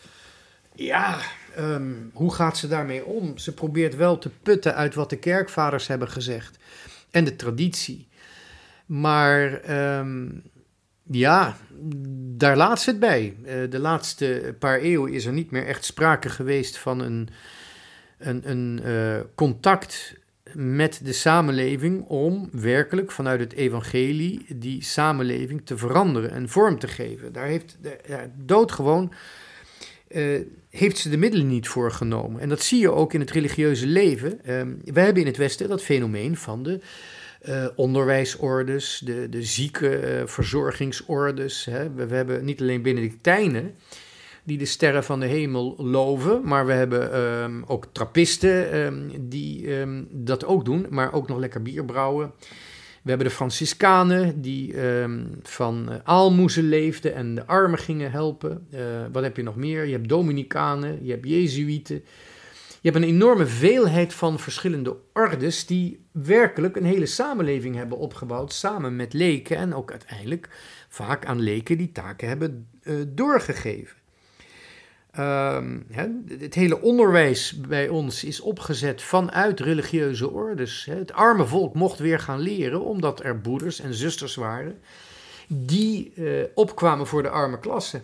Ja, 0.75 1.19
um, 1.59 2.11
hoe 2.15 2.35
gaat 2.35 2.59
ze 2.59 2.69
daarmee 2.69 3.05
om? 3.05 3.39
Ze 3.39 3.55
probeert 3.55 3.97
wel 3.97 4.19
te 4.19 4.31
putten 4.43 4.75
uit 4.75 4.95
wat 4.95 5.11
de 5.11 5.19
kerkvaders 5.19 5.87
hebben 5.87 6.09
gezegd 6.09 6.59
en 7.11 7.25
de 7.25 7.37
traditie. 7.37 8.09
Maar 8.87 9.71
um, 9.99 10.43
ja, 11.03 11.57
daar 12.37 12.57
laat 12.57 12.81
ze 12.81 12.91
het 12.91 13.01
bij. 13.01 13.37
Uh, 13.45 13.71
de 13.71 13.79
laatste 13.79 14.55
paar 14.59 14.79
eeuwen 14.79 15.13
is 15.13 15.25
er 15.25 15.33
niet 15.33 15.51
meer 15.51 15.67
echt 15.67 15.85
sprake 15.85 16.29
geweest 16.29 16.79
van 16.79 17.01
een, 17.01 17.29
een, 18.19 18.51
een 18.51 18.81
uh, 18.85 19.21
contact 19.35 20.15
met 20.53 21.01
de 21.05 21.13
samenleving 21.13 22.05
om 22.05 22.49
werkelijk 22.53 23.13
vanuit 23.13 23.41
het 23.41 23.53
evangelie 23.53 24.47
die 24.57 24.83
samenleving 24.83 25.61
te 25.65 25.77
veranderen 25.77 26.31
en 26.31 26.49
vorm 26.49 26.79
te 26.79 26.89
geven. 26.89 27.33
Daar 27.33 27.47
heeft 27.47 27.79
de, 27.83 27.99
ja, 28.07 28.31
doodgewoon 28.37 29.13
uh, 30.09 30.41
heeft 30.71 30.99
ze 30.99 31.09
de 31.09 31.17
middelen 31.17 31.49
niet 31.49 31.69
voor 31.69 31.93
genomen. 31.93 32.41
En 32.41 32.49
dat 32.49 32.63
zie 32.63 32.81
je 32.81 32.93
ook 32.93 33.13
in 33.13 33.21
het 33.21 33.31
religieuze 33.31 33.87
leven. 33.87 34.33
Uh, 34.33 34.39
we 34.85 35.01
hebben 35.01 35.23
in 35.23 35.29
het 35.29 35.37
Westen 35.37 35.69
dat 35.69 35.83
fenomeen 35.83 36.37
van 36.37 36.63
de 36.63 36.81
uh, 37.49 37.67
onderwijsordes, 37.77 39.03
de, 39.05 39.29
de 39.29 39.43
ziekenverzorgingsordes. 39.43 41.65
Hè. 41.65 41.93
We, 41.93 42.07
we, 42.07 42.15
hebben 42.15 42.45
niet 42.45 42.61
alleen 42.61 42.83
Benedictijnen 42.83 43.75
die 44.47 44.59
de 44.59 44.65
sterren 44.65 45.05
van 45.05 45.21
de 45.21 45.27
hemel 45.27 45.75
loven, 45.79 46.41
maar 46.45 46.67
we 46.67 46.73
hebben 46.73 47.21
um, 47.21 47.65
ook 47.67 47.87
trappisten 47.93 48.77
um, 48.77 49.11
die 49.29 49.79
um, 49.79 50.09
dat 50.11 50.45
ook 50.45 50.65
doen, 50.65 50.87
maar 50.91 51.13
ook 51.13 51.29
nog 51.29 51.39
lekker 51.39 51.63
bier 51.63 51.85
brouwen. 51.85 52.33
We 53.03 53.13
hebben 53.13 53.29
de 53.29 53.35
Franciscanen 53.35 54.41
die 54.41 54.75
van 55.43 55.87
uh, 55.89 55.95
aalmoezen 56.05 56.69
leefden 56.69 57.15
en 57.15 57.35
de 57.35 57.47
armen 57.47 57.79
gingen 57.79 58.11
helpen. 58.11 58.67
Uh, 58.75 58.81
wat 59.13 59.23
heb 59.23 59.37
je 59.37 59.43
nog 59.43 59.57
meer? 59.57 59.85
Je 59.85 59.93
hebt 59.93 60.09
Dominicanen, 60.09 61.05
je 61.05 61.11
hebt 61.11 61.29
Jezuïeten. 61.29 62.05
Je 62.81 62.93
hebt 62.93 63.05
een 63.05 63.11
enorme 63.11 63.47
veelheid 63.47 64.15
van 64.15 64.39
verschillende 64.39 64.97
ordes 65.13 65.67
die 65.67 66.07
werkelijk 66.13 66.77
een 66.77 66.85
hele 66.85 67.07
samenleving 67.07 67.75
hebben 67.75 67.99
opgebouwd 67.99 68.53
samen 68.53 68.97
met 68.97 69.13
leken 69.13 69.57
en 69.57 69.75
ook 69.75 69.91
uiteindelijk 69.91 70.49
vaak 70.89 71.27
aan 71.27 71.41
leken 71.41 71.79
die 71.79 71.93
taken 71.93 72.29
hebben 72.29 72.69
uh, 72.83 72.95
doorgegeven. 73.09 73.97
Um, 75.19 75.87
het 76.39 76.55
hele 76.55 76.81
onderwijs 76.81 77.61
bij 77.61 77.89
ons 77.89 78.25
is 78.25 78.41
opgezet 78.41 79.03
vanuit 79.03 79.61
religieuze 79.61 80.31
ordes. 80.31 80.85
Het 80.85 81.13
arme 81.13 81.47
volk 81.47 81.75
mocht 81.75 81.99
weer 81.99 82.19
gaan 82.19 82.39
leren 82.39 82.85
omdat 82.85 83.25
er 83.25 83.39
broeders 83.39 83.81
en 83.81 83.95
zusters 83.95 84.35
waren 84.35 84.81
die 85.49 86.13
uh, 86.15 86.45
opkwamen 86.55 87.07
voor 87.07 87.23
de 87.23 87.29
arme 87.29 87.59
klasse. 87.59 88.01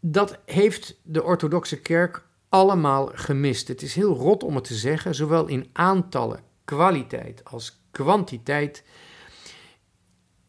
Dat 0.00 0.38
heeft 0.44 1.00
de 1.02 1.22
orthodoxe 1.22 1.80
kerk 1.80 2.24
allemaal 2.48 3.10
gemist. 3.14 3.68
Het 3.68 3.82
is 3.82 3.94
heel 3.94 4.14
rot 4.14 4.42
om 4.42 4.54
het 4.54 4.64
te 4.64 4.74
zeggen, 4.74 5.14
zowel 5.14 5.46
in 5.46 5.68
aantallen, 5.72 6.40
kwaliteit 6.64 7.44
als 7.44 7.80
kwantiteit 7.90 8.84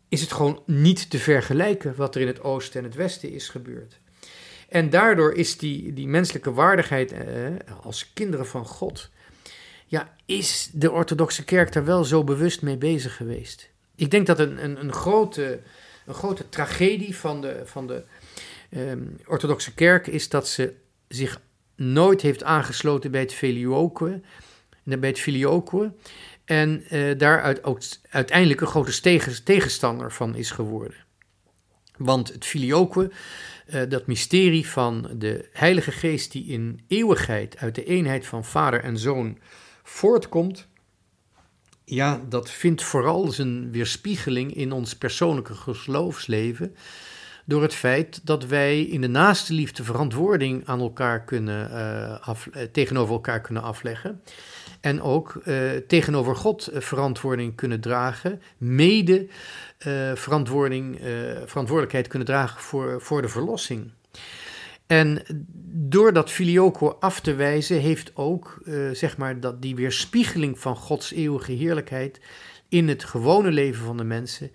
is 0.10 0.22
het 0.22 0.32
gewoon 0.32 0.62
niet 0.66 1.10
te 1.10 1.20
vergelijken 1.20 1.96
wat 1.96 2.16
er 2.16 2.22
in 2.22 2.28
het 2.28 2.42
oosten 2.42 2.80
en 2.80 2.86
het 2.86 2.96
westen 2.96 3.32
is 3.32 3.50
gebeurd. 3.50 4.00
En 4.76 4.90
daardoor 4.90 5.34
is 5.34 5.58
die, 5.58 5.94
die 5.94 6.08
menselijke 6.08 6.54
waardigheid 6.54 7.12
eh, 7.12 7.26
als 7.84 8.14
kinderen 8.14 8.48
van 8.48 8.66
God, 8.66 9.10
ja, 9.86 10.16
is 10.26 10.70
de 10.74 10.92
orthodoxe 10.92 11.44
kerk 11.44 11.72
daar 11.72 11.86
wel 11.86 12.04
zo 12.04 12.24
bewust 12.24 12.62
mee 12.62 12.78
bezig 12.78 13.16
geweest. 13.16 13.70
Ik 13.96 14.12
denk 14.12 14.28
dat 14.28 14.40
een, 14.40 14.64
een, 14.64 14.80
een, 14.80 14.94
grote, 14.94 15.60
een 16.06 16.14
grote 16.14 16.50
tragedie 16.50 17.18
van 17.18 17.42
de, 17.42 17.62
van 17.66 17.88
de 17.88 18.04
eh, 18.70 18.82
orthodoxe 19.26 19.74
kerk 19.74 20.08
is 20.08 20.30
dat 20.30 20.48
ze 20.48 20.74
zich 21.08 21.42
nooit 21.76 22.22
heeft 22.22 22.44
aangesloten 22.44 23.12
bij 23.12 23.22
het 23.22 23.34
filioque, 23.34 24.22
bij 24.84 25.10
het 25.10 25.20
filioque 25.20 25.92
en 26.46 26.84
uh, 26.92 27.18
daar 27.18 27.58
ook 27.62 27.80
uiteindelijk 28.10 28.62
een 28.62 28.68
grote 28.68 29.02
tegenstander 29.44 30.12
van 30.12 30.36
is 30.36 30.52
geworden. 30.52 30.96
Want 31.98 32.34
het 32.34 32.46
filioque 32.46 33.12
uh, 33.66 33.82
dat 33.90 34.08
mysterie 34.08 34.68
van 34.68 35.10
de 35.18 35.50
Heilige 35.52 35.92
Geest 35.92 36.32
die 36.32 36.46
in 36.46 36.80
eeuwigheid 36.88 37.58
uit 37.58 37.76
de 37.76 37.84
eenheid 37.84 38.26
van 38.26 38.46
Vader 38.46 38.84
en 38.84 38.98
Zoon 38.98 39.38
voortkomt, 39.84 40.68
ja, 41.86 42.22
dat 42.30 42.52
vindt 42.52 42.84
vooral 42.84 43.32
zijn 43.32 43.72
weerspiegeling 43.72 44.56
in 44.56 44.72
ons 44.72 44.96
persoonlijke 44.96 45.54
geloofsleven. 45.56 46.76
Door 47.46 47.62
het 47.62 47.74
feit 47.74 48.26
dat 48.26 48.46
wij 48.46 48.82
in 48.82 49.02
de 49.02 49.08
naaste 49.08 49.54
liefde 49.54 49.84
verantwoording 49.84 50.66
aan 50.66 50.80
elkaar 50.80 51.24
kunnen, 51.24 51.72
af, 52.22 52.46
uh, 52.46 52.64
tegenover 52.64 53.14
elkaar 53.14 53.42
kunnen 53.42 53.64
afleggen. 53.64 54.22
En 54.86 55.02
ook 55.02 55.42
uh, 55.46 55.72
tegenover 55.88 56.36
God 56.36 56.70
verantwoording 56.74 57.56
kunnen 57.56 57.80
dragen, 57.80 58.42
mede 58.58 59.28
uh, 59.88 60.16
verantwoording, 60.16 61.00
verantwoordelijkheid 61.46 62.08
kunnen 62.08 62.28
dragen 62.28 62.62
voor, 62.62 63.02
voor 63.02 63.22
de 63.22 63.28
verlossing. 63.28 63.92
En 64.88 65.22
door 65.74 66.14
dat 66.14 66.32
filioque 66.32 66.96
af 66.96 67.20
te 67.20 67.36
wijzen, 67.36 67.80
heeft 67.80 68.12
ook 68.16 68.62
zeg 68.92 69.18
maar 69.18 69.40
dat 69.40 69.62
die 69.62 69.76
weerspiegeling 69.76 70.60
van 70.60 70.76
Gods 70.76 71.12
eeuwige 71.12 71.52
heerlijkheid 71.52 72.22
in 72.70 72.88
het 72.88 73.04
gewone 73.04 73.52
leven 73.52 73.86
van 73.86 73.98
de 73.98 74.04
mensen, 74.04 74.52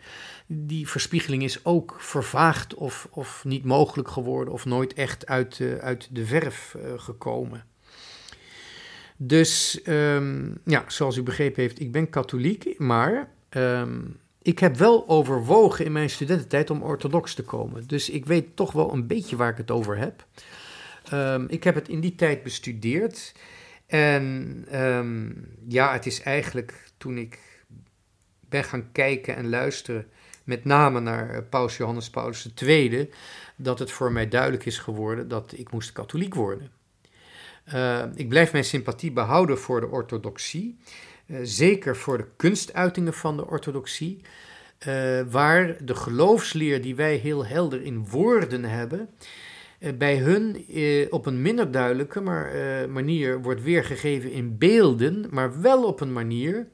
die 0.46 0.88
verspiegeling 0.88 1.42
is 1.42 1.64
ook 1.64 1.96
vervaagd 1.98 2.74
of, 2.74 3.08
of 3.10 3.44
niet 3.44 3.64
mogelijk 3.64 4.08
geworden 4.08 4.54
of 4.54 4.64
nooit 4.64 4.92
echt 4.92 5.26
uit, 5.26 5.60
uit 5.80 6.08
de 6.12 6.26
verf 6.26 6.76
gekomen. 6.96 7.64
Dus 9.22 9.80
um, 9.86 10.58
ja, 10.64 10.84
zoals 10.86 11.16
u 11.16 11.22
begrepen 11.22 11.62
heeft, 11.62 11.80
ik 11.80 11.92
ben 11.92 12.10
katholiek, 12.10 12.78
maar 12.78 13.30
um, 13.50 14.16
ik 14.42 14.58
heb 14.58 14.76
wel 14.76 15.08
overwogen 15.08 15.84
in 15.84 15.92
mijn 15.92 16.10
studententijd 16.10 16.70
om 16.70 16.82
orthodox 16.82 17.34
te 17.34 17.42
komen. 17.42 17.86
Dus 17.86 18.10
ik 18.10 18.26
weet 18.26 18.56
toch 18.56 18.72
wel 18.72 18.92
een 18.92 19.06
beetje 19.06 19.36
waar 19.36 19.50
ik 19.50 19.56
het 19.56 19.70
over 19.70 19.98
heb. 19.98 20.26
Um, 21.12 21.46
ik 21.48 21.64
heb 21.64 21.74
het 21.74 21.88
in 21.88 22.00
die 22.00 22.14
tijd 22.14 22.42
bestudeerd. 22.42 23.34
En 23.86 24.66
ja, 25.68 25.92
het 25.92 26.06
is 26.06 26.22
eigenlijk 26.22 26.90
toen 26.96 27.18
ik 27.18 27.38
ben 28.48 28.64
gaan 28.64 28.92
kijken 28.92 29.36
en 29.36 29.48
luisteren, 29.48 30.06
met 30.44 30.64
name 30.64 31.00
naar 31.00 31.30
eh, 31.30 31.42
Paus 31.50 31.76
Johannes 31.76 32.10
Paulus 32.10 32.52
II, 32.62 33.10
dat 33.56 33.78
het 33.78 33.90
voor 33.90 34.12
mij 34.12 34.28
duidelijk 34.28 34.66
is 34.66 34.78
geworden 34.78 35.28
dat 35.28 35.52
ik 35.56 35.72
moest 35.72 35.92
katholiek 35.92 36.34
worden. 36.34 36.70
Uh, 37.74 38.02
ik 38.14 38.28
blijf 38.28 38.52
mijn 38.52 38.64
sympathie 38.64 39.12
behouden 39.12 39.58
voor 39.58 39.80
de 39.80 39.86
orthodoxie. 39.86 40.78
Eh, 41.26 41.36
zeker 41.42 41.96
voor 41.96 42.18
de 42.18 42.26
kunstuitingen 42.36 43.14
van 43.14 43.36
de 43.36 43.46
orthodoxie, 43.46 44.20
uh, 44.86 45.20
waar 45.30 45.84
de 45.84 45.94
geloofsleer 45.94 46.82
die 46.82 46.94
wij 46.94 47.16
heel 47.16 47.46
helder 47.46 47.82
in 47.82 48.08
woorden 48.08 48.64
hebben, 48.64 49.08
bij 49.94 50.16
hun 50.16 50.64
op 51.10 51.26
een 51.26 51.42
minder 51.42 51.70
duidelijke 51.70 52.20
maar, 52.20 52.52
manier 52.88 53.42
wordt 53.42 53.62
weergegeven 53.62 54.32
in 54.32 54.58
beelden, 54.58 55.26
maar 55.30 55.60
wel 55.60 55.84
op 55.84 56.00
een 56.00 56.12
manier 56.12 56.66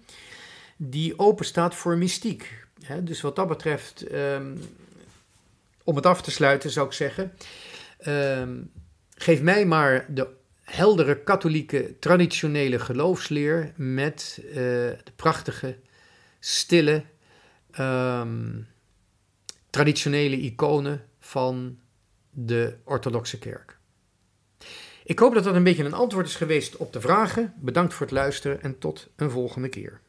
die 0.77 1.19
open 1.19 1.45
staat 1.45 1.75
voor 1.75 1.97
mystiek. 1.97 2.67
Dus 3.03 3.21
wat 3.21 3.37
dat 3.37 3.49
betreft, 3.49 4.13
um, 4.13 4.61
om 5.85 5.97
het 5.97 6.07
af 6.07 6.23
te 6.23 6.31
sluiten 6.31 6.71
zou 6.71 6.87
ik 6.87 6.93
zeggen, 6.93 7.33
um, 8.07 8.71
geef 9.15 9.43
mij 9.43 9.67
maar 9.67 10.07
de 10.09 10.29
heldere 10.67 11.23
katholieke 11.23 11.99
traditionele 11.99 12.79
geloofsleer 12.79 13.73
met 13.77 14.39
uh, 14.45 14.55
de 14.55 15.13
prachtige, 15.17 15.77
stille, 16.41 17.05
um, 17.81 18.67
traditionele 19.71 20.37
iconen 20.37 21.05
van 21.19 21.79
de 22.31 22.77
orthodoxe 22.85 23.39
kerk. 23.39 23.79
Ik 25.05 25.19
hoop 25.19 25.35
dat 25.35 25.45
dat 25.45 25.55
een 25.55 25.65
beetje 25.65 25.85
een 25.85 25.93
antwoord 25.93 26.27
is 26.27 26.37
geweest 26.37 26.77
op 26.77 26.93
de 26.93 27.01
vragen. 27.01 27.55
Bedankt 27.57 27.95
voor 27.95 28.07
het 28.07 28.15
luisteren 28.15 28.63
en 28.63 28.79
tot 28.79 29.09
een 29.17 29.31
volgende 29.31 29.69
keer. 29.69 30.01